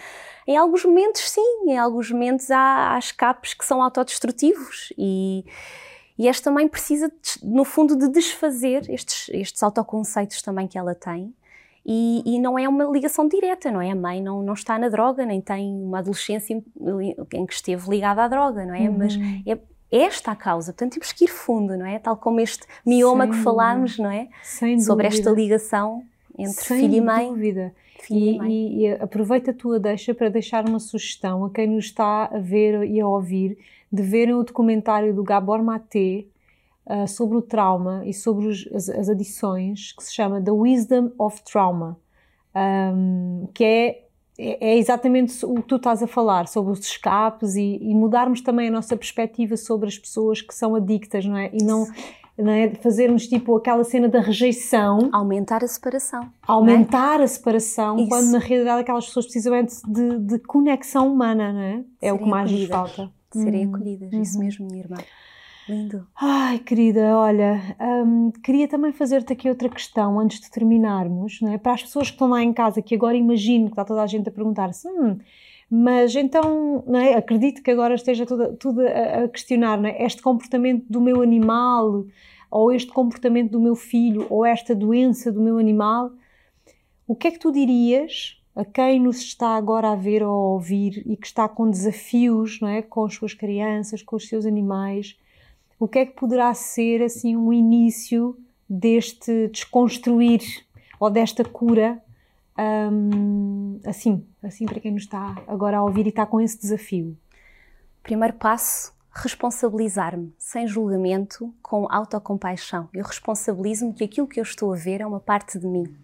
Em 0.48 0.56
alguns 0.56 0.86
momentos, 0.86 1.30
sim, 1.30 1.64
em 1.68 1.78
alguns 1.78 2.12
momentos 2.12 2.52
há, 2.52 2.94
há 2.94 3.00
escapes 3.00 3.54
que 3.54 3.66
são 3.66 3.82
autodestrutivos 3.82 4.94
e, 4.98 5.44
e 6.18 6.28
esta 6.28 6.52
mãe 6.52 6.68
precisa, 6.68 7.12
no 7.42 7.66
fundo, 7.66 7.96
de 7.96 8.08
desfazer 8.08 8.90
estes, 8.90 9.28
estes 9.30 9.64
autoconceitos 9.64 10.42
também 10.42 10.68
que 10.68 10.78
ela 10.78 10.94
tem. 10.94 11.34
E, 11.88 12.24
e, 12.26 12.40
não 12.40 12.58
é 12.58 12.68
uma 12.68 12.86
ligação 12.86 13.28
direta, 13.28 13.72
não 13.72 13.80
é? 13.80 13.92
A 13.92 13.96
mãe 13.96 14.20
não, 14.20 14.42
não 14.42 14.54
está 14.54 14.80
na 14.80 14.90
droga, 14.90 15.24
nem 15.24 15.40
tem 15.40 15.72
uma 15.84 16.00
adolescência 16.00 16.56
em 16.56 17.46
que 17.46 17.54
esteve 17.54 17.88
ligada 17.88 18.24
à 18.24 18.28
droga, 18.28 18.66
não 18.66 18.74
é? 18.74 18.90
Uhum. 18.90 18.98
Mas 18.98 19.14
é, 19.46 19.60
esta 19.92 20.32
a 20.32 20.36
causa, 20.36 20.74
portanto 20.74 20.94
temos 20.94 21.12
que 21.12 21.26
ir 21.26 21.28
fundo, 21.28 21.78
não 21.78 21.86
é? 21.86 22.00
Tal 22.00 22.18
como 22.18 22.40
este 22.40 22.66
mioma 22.86 23.26
Sem 23.26 23.34
que 23.34 23.40
falámos, 23.40 23.98
não 23.98 24.12
é? 24.12 24.28
Sem 24.44 24.80
Sobre 24.80 25.08
dúvida. 25.08 25.22
esta 25.22 25.32
ligação 25.32 26.04
entre 26.38 26.64
Sem 26.64 26.80
filho 26.82 26.96
e 26.96 27.02
mãe. 27.02 27.30
Dúvida. 27.30 27.74
E, 28.10 28.38
e, 28.38 28.86
e, 28.86 28.92
aproveita 28.92 29.52
a 29.52 29.54
tua 29.54 29.80
deixa 29.80 30.14
para 30.14 30.30
deixar 30.30 30.68
uma 30.68 30.80
sugestão 30.80 31.46
a 31.46 31.50
quem 31.50 31.68
nos 31.68 31.86
está 31.86 32.26
a 32.26 32.38
ver 32.38 32.84
e 32.84 33.00
a 33.00 33.08
ouvir 33.08 33.58
de 33.92 34.04
verem 34.04 34.36
o 34.36 34.44
documentário 34.44 35.14
do 35.14 35.24
Gabor 35.24 35.64
Maté 35.64 36.26
uh, 36.86 37.08
sobre 37.08 37.38
o 37.38 37.42
trauma 37.42 38.04
e 38.06 38.14
sobre 38.14 38.48
os, 38.48 38.68
as, 38.74 38.90
as, 38.90 39.10
adições 39.10 39.94
que 39.94 40.04
se 40.04 40.14
chama 40.14 40.42
The 40.42 40.52
Wisdom 40.52 41.12
of 41.18 41.42
Trauma, 41.44 41.98
um, 42.56 43.48
que 43.54 43.64
é, 43.64 44.05
é, 44.38 44.72
é 44.72 44.78
exatamente 44.78 45.46
o 45.46 45.56
que 45.56 45.64
tu 45.64 45.76
estás 45.78 46.04
a 46.04 46.08
falar 46.08 46.48
sobre 46.48 46.72
os 46.72 46.80
escapes 46.80 47.56
e, 47.56 47.80
e, 47.82 47.94
mudarmos 47.94 48.42
também 48.42 48.68
a 48.68 48.72
nossa 48.72 48.96
perspectiva 48.96 49.56
sobre 49.56 49.88
as 49.88 49.98
pessoas 49.98 50.42
que 50.42 50.54
são 50.54 50.76
adictas, 50.76 51.26
não 51.26 51.38
é? 51.38 51.50
E 51.54 51.64
não 51.64 51.88
não 52.38 52.52
é? 52.52 52.70
fazermos 52.76 53.28
tipo 53.28 53.56
aquela 53.56 53.84
cena 53.84 54.10
da 54.10 54.20
rejeição. 54.20 55.10
Aumentar 55.12 55.64
a 55.64 55.68
separação. 55.68 56.24
É? 56.24 56.28
Aumentar 56.46 57.22
é? 57.22 57.24
a 57.24 57.28
separação, 57.28 57.98
Isso. 57.98 58.10
quando 58.10 58.32
na 58.32 58.40
realidade 58.40 58.82
aquelas 58.82 59.06
pessoas 59.06 59.26
precisam 59.26 59.54
de, 59.64 60.20
de 60.20 60.40
conexão 60.40 61.14
humana, 61.14 61.54
não 61.54 61.62
é? 61.62 61.84
É 62.02 62.10
Serem 62.10 62.14
o 62.14 62.18
que 62.18 62.30
mais 62.30 62.52
nos 62.52 62.66
falta. 62.66 63.10
Serem 63.32 63.68
hum. 63.68 63.74
acolhidas, 63.74 64.14
uhum. 64.14 64.22
isso 64.22 64.40
mesmo, 64.40 64.68
minha 64.68 64.84
irmã. 64.84 64.98
Lindo. 65.68 66.08
Ai, 66.16 66.60
querida, 66.60 67.18
olha, 67.18 67.76
hum, 68.06 68.32
queria 68.44 68.68
também 68.68 68.92
fazer-te 68.92 69.34
aqui 69.34 69.50
outra 69.50 69.68
questão 69.68 70.20
antes 70.20 70.40
de 70.40 70.50
terminarmos, 70.52 71.42
não 71.42 71.54
é? 71.54 71.58
Para 71.58 71.74
as 71.74 71.82
pessoas 71.82 72.08
que 72.08 72.14
estão 72.14 72.30
lá 72.30 72.44
em 72.44 72.54
casa, 72.54 72.82
que 72.84 72.94
agora 72.94 73.18
imagino 73.18 73.66
que 73.66 73.72
está 73.72 73.84
toda 73.84 74.04
a 74.04 74.08
gente 74.08 74.30
a 74.30 74.32
perguntar-se, 74.32 74.88
hum, 74.88 75.18
mas 75.70 76.16
então, 76.16 76.84
não 76.86 77.00
é? 77.00 77.16
acredito 77.16 77.64
que 77.64 77.72
agora 77.72 77.96
esteja 77.96 78.26
tudo, 78.26 78.82
a, 78.82 79.28
questionar, 79.28 79.80
não 79.80 79.90
é? 79.90 80.04
este 80.04 80.22
comportamento 80.22 80.86
do 80.88 81.02
meu 81.02 81.22
animal, 81.22 82.06
ou 82.52 82.72
este 82.72 82.92
comportamento 82.92 83.52
do 83.52 83.60
meu 83.60 83.76
filho, 83.76 84.28
ou 84.30 84.46
esta 84.46 84.76
doença 84.76 85.32
do 85.32 85.42
meu 85.42 85.58
animal, 85.58 86.12
o 87.08 87.16
que 87.16 87.28
é 87.28 87.32
que 87.32 87.40
tu 87.40 87.52
dirias 87.52 88.40
a 88.56 88.64
quem 88.64 89.00
nos 89.00 89.18
está 89.18 89.56
agora 89.56 89.92
a 89.92 89.96
ver 89.96 90.24
ou 90.24 90.30
a 90.30 90.50
ouvir 90.52 91.04
e 91.06 91.18
que 91.18 91.28
está 91.28 91.50
com 91.50 91.70
desafios, 91.70 92.60
não 92.62 92.70
é? 92.70 92.82
com 92.82 93.04
as 93.04 93.16
suas 93.16 93.34
crianças, 93.34 94.02
com 94.02 94.16
os 94.16 94.28
seus 94.28 94.46
animais, 94.46 95.18
o 95.80 95.88
que 95.88 96.00
é 96.00 96.06
que 96.06 96.14
poderá 96.14 96.54
ser 96.54 97.02
assim 97.04 97.36
um 97.36 97.52
início 97.52 98.38
deste 98.70 99.48
desconstruir 99.50 100.42
ou 101.00 101.10
desta 101.10 101.44
cura 101.44 102.02
um, 102.58 103.80
assim, 103.86 104.26
assim 104.42 104.66
para 104.66 104.80
quem 104.80 104.92
nos 104.92 105.04
está 105.04 105.36
agora 105.48 105.78
a 105.78 105.84
ouvir 105.84 106.06
e 106.06 106.10
está 106.10 106.26
com 106.26 106.40
esse 106.40 106.60
desafio? 106.60 107.18
Primeiro 108.02 108.36
passo, 108.36 108.94
responsabilizar-me 109.12 110.34
sem 110.38 110.68
julgamento, 110.68 111.54
com 111.62 111.88
autocompaixão. 111.90 112.90
Eu 112.94 113.04
responsabilizo-me 113.04 113.94
que 113.94 114.04
aquilo 114.04 114.28
que 114.28 114.40
eu 114.40 114.44
estou 114.44 114.74
a 114.74 114.76
ver 114.76 115.02
é 115.02 115.06
uma 115.08 115.20
parte 115.20 115.58
de 115.58 115.68
mim. 115.68 115.96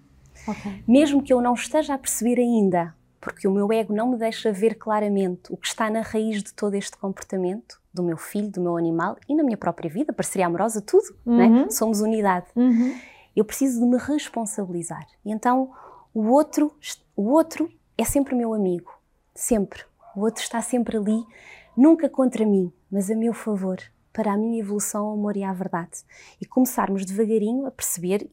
Okay. 0.48 0.84
Mesmo 0.88 1.22
que 1.22 1.32
eu 1.32 1.42
não 1.42 1.54
esteja 1.54 1.94
a 1.94 1.98
perceber 1.98 2.40
ainda, 2.40 2.96
porque 3.22 3.48
o 3.48 3.52
meu 3.52 3.72
ego 3.72 3.94
não 3.94 4.10
me 4.10 4.18
deixa 4.18 4.52
ver 4.52 4.76
claramente 4.76 5.54
o 5.54 5.56
que 5.56 5.68
está 5.68 5.90
na 5.90 6.02
raiz 6.02 6.42
de 6.42 6.54
todo 6.54 6.74
este 6.74 6.98
comportamento, 6.98 7.80
do 7.94 8.02
meu 8.02 8.18
filho, 8.18 8.50
do 8.50 8.60
meu 8.60 8.76
animal 8.76 9.16
e 9.30 9.36
na 9.36 9.44
minha 9.44 9.58
própria 9.58 9.90
vida, 9.90 10.12
parceria 10.12 10.48
amorosa, 10.48 10.82
tudo, 10.82 11.16
uhum. 11.26 11.38
né? 11.38 11.70
somos 11.70 12.02
unidade. 12.02 12.48
Uhum. 12.56 12.98
Eu 13.36 13.46
preciso 13.46 13.80
de 13.80 13.86
me 13.86 13.98
responsabilizar. 13.98 15.06
E 15.24 15.32
então 15.32 15.72
o 16.14 16.30
outro, 16.30 16.76
o 17.16 17.30
outro 17.30 17.72
é 17.98 18.04
sempre 18.04 18.36
meu 18.36 18.54
amigo, 18.54 18.92
sempre. 19.36 19.84
O 20.16 20.22
outro 20.22 20.42
está 20.42 20.62
sempre 20.62 20.98
ali, 20.98 21.24
nunca 21.78 22.10
contra 22.10 22.46
mim, 22.46 22.74
mas 22.92 23.10
a 23.10 23.16
meu 23.16 23.34
favor, 23.34 23.78
para 24.12 24.34
a 24.34 24.38
minha 24.38 24.60
evolução 24.60 25.06
ao 25.06 25.14
amor 25.14 25.38
e 25.38 25.44
à 25.44 25.54
verdade. 25.54 26.04
E 26.42 26.46
começarmos 26.46 27.06
devagarinho 27.06 27.66
a 27.66 27.72
perceber, 27.72 28.28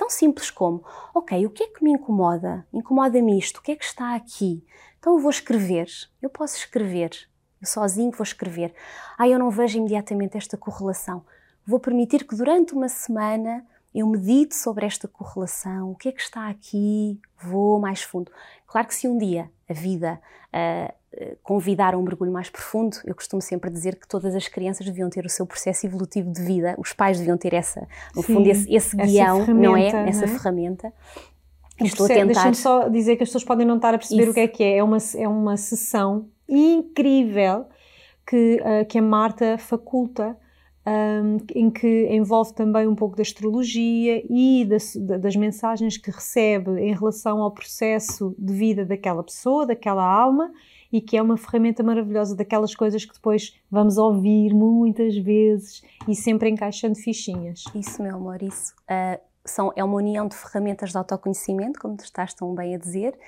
tão 0.00 0.08
simples 0.08 0.50
como, 0.50 0.82
ok, 1.14 1.44
o 1.44 1.50
que 1.50 1.62
é 1.62 1.66
que 1.66 1.84
me 1.84 1.92
incomoda? 1.92 2.66
Incomoda-me 2.72 3.38
isto, 3.38 3.58
o 3.58 3.62
que 3.62 3.72
é 3.72 3.76
que 3.76 3.84
está 3.84 4.14
aqui? 4.14 4.64
Então 4.98 5.12
eu 5.12 5.18
vou 5.18 5.30
escrever, 5.30 5.88
eu 6.22 6.30
posso 6.30 6.56
escrever, 6.56 7.10
eu 7.60 7.66
sozinho 7.66 8.10
vou 8.10 8.22
escrever. 8.22 8.74
Ah, 9.18 9.28
eu 9.28 9.38
não 9.38 9.50
vejo 9.50 9.76
imediatamente 9.76 10.38
esta 10.38 10.56
correlação. 10.56 11.22
Vou 11.66 11.78
permitir 11.78 12.26
que 12.26 12.34
durante 12.34 12.72
uma 12.72 12.88
semana 12.88 13.62
eu 13.94 14.06
medito 14.06 14.54
sobre 14.54 14.86
esta 14.86 15.06
correlação, 15.06 15.90
o 15.90 15.94
que 15.94 16.08
é 16.08 16.12
que 16.12 16.22
está 16.22 16.48
aqui, 16.48 17.20
vou 17.38 17.78
mais 17.78 18.00
fundo. 18.02 18.32
Claro 18.66 18.88
que 18.88 18.94
se 18.94 19.06
um 19.06 19.18
dia 19.18 19.50
a 19.68 19.74
vida 19.74 20.18
uh, 20.46 20.94
convidar 21.42 21.94
a 21.94 21.98
um 21.98 22.02
mergulho 22.02 22.32
mais 22.32 22.48
profundo, 22.48 22.96
eu 23.04 23.14
costumo 23.14 23.42
sempre 23.42 23.70
dizer 23.70 23.96
que 23.96 24.06
todas 24.06 24.34
as 24.34 24.48
crianças 24.48 24.86
deviam 24.86 25.10
ter 25.10 25.24
o 25.24 25.28
seu 25.28 25.46
processo 25.46 25.86
evolutivo 25.86 26.30
de 26.32 26.42
vida, 26.42 26.74
os 26.78 26.92
pais 26.92 27.18
deviam 27.18 27.36
ter 27.36 27.54
essa, 27.54 27.86
no 28.14 28.22
Sim, 28.22 28.34
fundo, 28.34 28.48
esse, 28.48 28.72
esse 28.72 28.96
guião, 28.96 29.46
não 29.46 29.76
é? 29.76 29.92
Não 29.92 29.98
Essa 30.00 30.24
é? 30.24 30.28
ferramenta. 30.28 30.92
Estou 31.80 32.06
a 32.06 32.08
tentar... 32.08 32.26
Deixa-me 32.26 32.54
só 32.54 32.88
dizer 32.88 33.16
que 33.16 33.22
as 33.22 33.28
pessoas 33.28 33.44
podem 33.44 33.66
não 33.66 33.76
estar 33.76 33.94
a 33.94 33.98
perceber 33.98 34.22
Isso. 34.22 34.30
o 34.32 34.34
que 34.34 34.40
é 34.40 34.48
que 34.48 34.62
é. 34.62 34.76
É 34.78 34.84
uma, 34.84 34.98
é 35.16 35.28
uma 35.28 35.56
sessão 35.56 36.28
incrível 36.48 37.66
que, 38.26 38.60
uh, 38.60 38.84
que 38.86 38.98
a 38.98 39.02
Marta 39.02 39.56
faculta 39.58 40.36
um, 40.86 41.36
em 41.54 41.70
que 41.70 42.08
envolve 42.10 42.54
também 42.54 42.86
um 42.86 42.94
pouco 42.94 43.16
da 43.16 43.22
astrologia 43.22 44.22
e 44.28 44.64
das, 44.64 44.96
das, 44.96 45.36
mensagens 45.36 45.96
que 45.96 46.10
recebe 46.10 46.80
em 46.80 46.94
relação 46.94 47.42
ao 47.42 47.50
processo 47.50 48.34
de 48.38 48.52
vida 48.52 48.84
daquela 48.84 49.22
pessoa, 49.22 49.66
daquela 49.66 50.04
alma, 50.04 50.50
e 50.92 51.00
que 51.00 51.16
é 51.16 51.22
uma 51.22 51.36
ferramenta 51.36 51.82
maravilhosa 51.82 52.34
daquelas 52.34 52.74
coisas 52.74 53.04
que 53.04 53.14
depois 53.14 53.54
vamos 53.70 53.98
ouvir 53.98 54.52
muitas 54.52 55.16
vezes 55.16 55.82
e 56.08 56.14
sempre 56.14 56.48
encaixando 56.50 56.96
fichinhas. 56.96 57.64
Isso, 57.74 58.02
meu 58.02 58.16
amor, 58.16 58.42
isso. 58.42 58.74
Uh, 58.82 59.20
são, 59.44 59.72
é 59.74 59.82
uma 59.82 59.96
união 59.96 60.28
de 60.28 60.36
ferramentas 60.36 60.90
de 60.90 60.98
autoconhecimento, 60.98 61.80
como 61.80 61.96
tu 61.96 62.04
estás 62.04 62.34
tão 62.34 62.54
bem 62.54 62.74
a 62.74 62.78
dizer, 62.78 63.18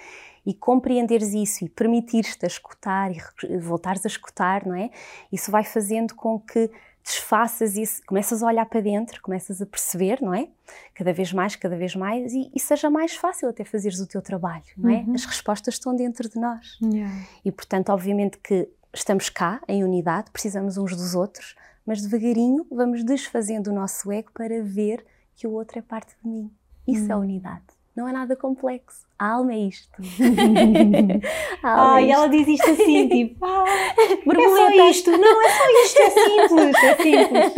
e 0.44 0.52
compreenderes 0.52 1.32
isso 1.32 1.64
e 1.64 1.68
permitires-te 1.68 2.44
a 2.44 2.48
escutar 2.48 3.12
e 3.12 3.58
voltares 3.58 4.04
a 4.04 4.08
escutar, 4.08 4.66
não 4.66 4.74
é? 4.74 4.90
Isso 5.30 5.50
vai 5.50 5.64
fazendo 5.64 6.14
com 6.14 6.38
que 6.38 6.70
desfaças 7.02 7.76
isso, 7.76 8.00
começas 8.06 8.42
a 8.42 8.46
olhar 8.46 8.64
para 8.66 8.80
dentro, 8.80 9.20
começas 9.20 9.60
a 9.60 9.66
perceber, 9.66 10.20
não 10.22 10.32
é? 10.32 10.48
Cada 10.94 11.12
vez 11.12 11.32
mais, 11.32 11.56
cada 11.56 11.76
vez 11.76 11.94
mais, 11.96 12.32
e, 12.32 12.50
e 12.54 12.60
seja 12.60 12.88
mais 12.88 13.16
fácil 13.16 13.48
até 13.48 13.64
fazeres 13.64 14.00
o 14.00 14.06
teu 14.06 14.22
trabalho, 14.22 14.64
não 14.76 14.90
é? 14.90 14.98
Uhum. 14.98 15.14
As 15.14 15.24
respostas 15.24 15.74
estão 15.74 15.94
dentro 15.96 16.28
de 16.28 16.38
nós. 16.38 16.78
Yeah. 16.82 17.12
E 17.44 17.50
portanto, 17.50 17.90
obviamente 17.90 18.38
que 18.38 18.68
estamos 18.94 19.28
cá 19.28 19.60
em 19.66 19.82
unidade, 19.82 20.30
precisamos 20.30 20.78
uns 20.78 20.94
dos 20.96 21.14
outros, 21.14 21.56
mas 21.84 22.00
devagarinho 22.00 22.66
vamos 22.70 23.02
desfazendo 23.02 23.70
o 23.70 23.74
nosso 23.74 24.12
ego 24.12 24.30
para 24.32 24.62
ver 24.62 25.04
que 25.34 25.46
o 25.46 25.52
outro 25.52 25.78
é 25.78 25.82
parte 25.82 26.14
de 26.22 26.28
mim. 26.28 26.50
Isso 26.86 27.06
uhum. 27.06 27.12
é 27.12 27.16
unidade 27.16 27.81
não 27.94 28.08
é 28.08 28.12
nada 28.12 28.34
complexo. 28.34 29.06
A 29.18 29.34
alma 29.34 29.52
é 29.52 29.58
isto. 29.58 29.90
ah, 31.62 32.00
é 32.00 32.06
e 32.06 32.10
ela 32.10 32.26
diz 32.28 32.48
isto 32.48 32.70
assim, 32.70 33.08
tipo, 33.08 33.44
ah, 33.44 33.64
é 33.66 34.16
só 34.16 34.70
isto. 34.88 35.10
Não, 35.12 35.42
é 35.42 35.48
só 35.48 35.84
isto, 35.84 36.00
é 36.00 36.10
simples, 36.10 36.84
é 36.84 36.94
simples. 36.96 37.52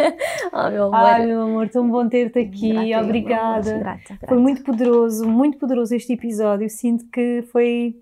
Oh, 0.53 0.71
meu 0.71 0.85
amor. 0.85 0.97
Ai, 0.97 1.27
meu 1.27 1.43
amor, 1.43 1.69
tão 1.69 1.89
bom 1.89 2.09
ter-te 2.09 2.39
aqui, 2.39 2.73
grata, 2.73 3.05
obrigada. 3.05 3.79
Grata, 3.79 4.03
grata. 4.09 4.27
Foi 4.27 4.39
muito 4.39 4.63
poderoso, 4.63 5.27
muito 5.27 5.59
poderoso 5.59 5.95
este 5.95 6.13
episódio. 6.13 6.69
Sinto 6.69 7.07
que 7.07 7.45
foi 7.51 7.97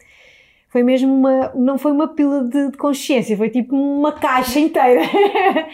foi 0.73 0.83
mesmo 0.83 1.15
uma, 1.15 1.53
não 1.55 1.77
foi 1.77 1.93
uma 1.93 2.09
pila 2.09 2.45
de, 2.45 2.71
de 2.71 2.79
consciência, 2.79 3.37
foi 3.37 3.51
tipo 3.51 3.77
uma 3.77 4.11
caixa 4.11 4.59
inteira. 4.59 5.03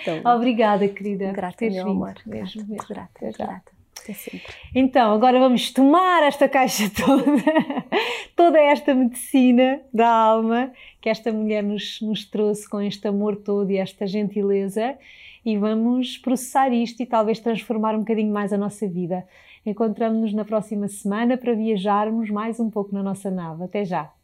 Então, 0.02 0.20
Obrigada, 0.34 0.88
querida. 0.88 1.30
Grata, 1.30 1.64
meu 1.70 1.88
amor. 1.88 2.14
Mesmo, 2.26 2.66
mesmo. 2.66 2.88
Grata, 2.88 3.30
grata. 3.38 3.77
Então, 4.74 5.12
agora 5.12 5.38
vamos 5.38 5.70
tomar 5.70 6.22
esta 6.22 6.48
caixa 6.48 6.90
toda, 6.94 7.84
toda 8.36 8.58
esta 8.58 8.94
medicina 8.94 9.80
da 9.92 10.08
alma 10.08 10.72
que 11.00 11.08
esta 11.08 11.32
mulher 11.32 11.62
nos, 11.62 12.00
nos 12.00 12.24
trouxe 12.24 12.68
com 12.68 12.80
este 12.80 13.06
amor 13.08 13.36
todo 13.36 13.70
e 13.70 13.76
esta 13.76 14.06
gentileza 14.06 14.96
e 15.44 15.56
vamos 15.56 16.18
processar 16.18 16.72
isto 16.72 17.02
e 17.02 17.06
talvez 17.06 17.38
transformar 17.38 17.94
um 17.94 18.00
bocadinho 18.00 18.32
mais 18.32 18.52
a 18.52 18.58
nossa 18.58 18.86
vida. 18.86 19.26
Encontramos-nos 19.64 20.32
na 20.32 20.44
próxima 20.44 20.88
semana 20.88 21.36
para 21.36 21.54
viajarmos 21.54 22.30
mais 22.30 22.58
um 22.60 22.70
pouco 22.70 22.94
na 22.94 23.02
nossa 23.02 23.30
nave. 23.30 23.64
Até 23.64 23.84
já! 23.84 24.17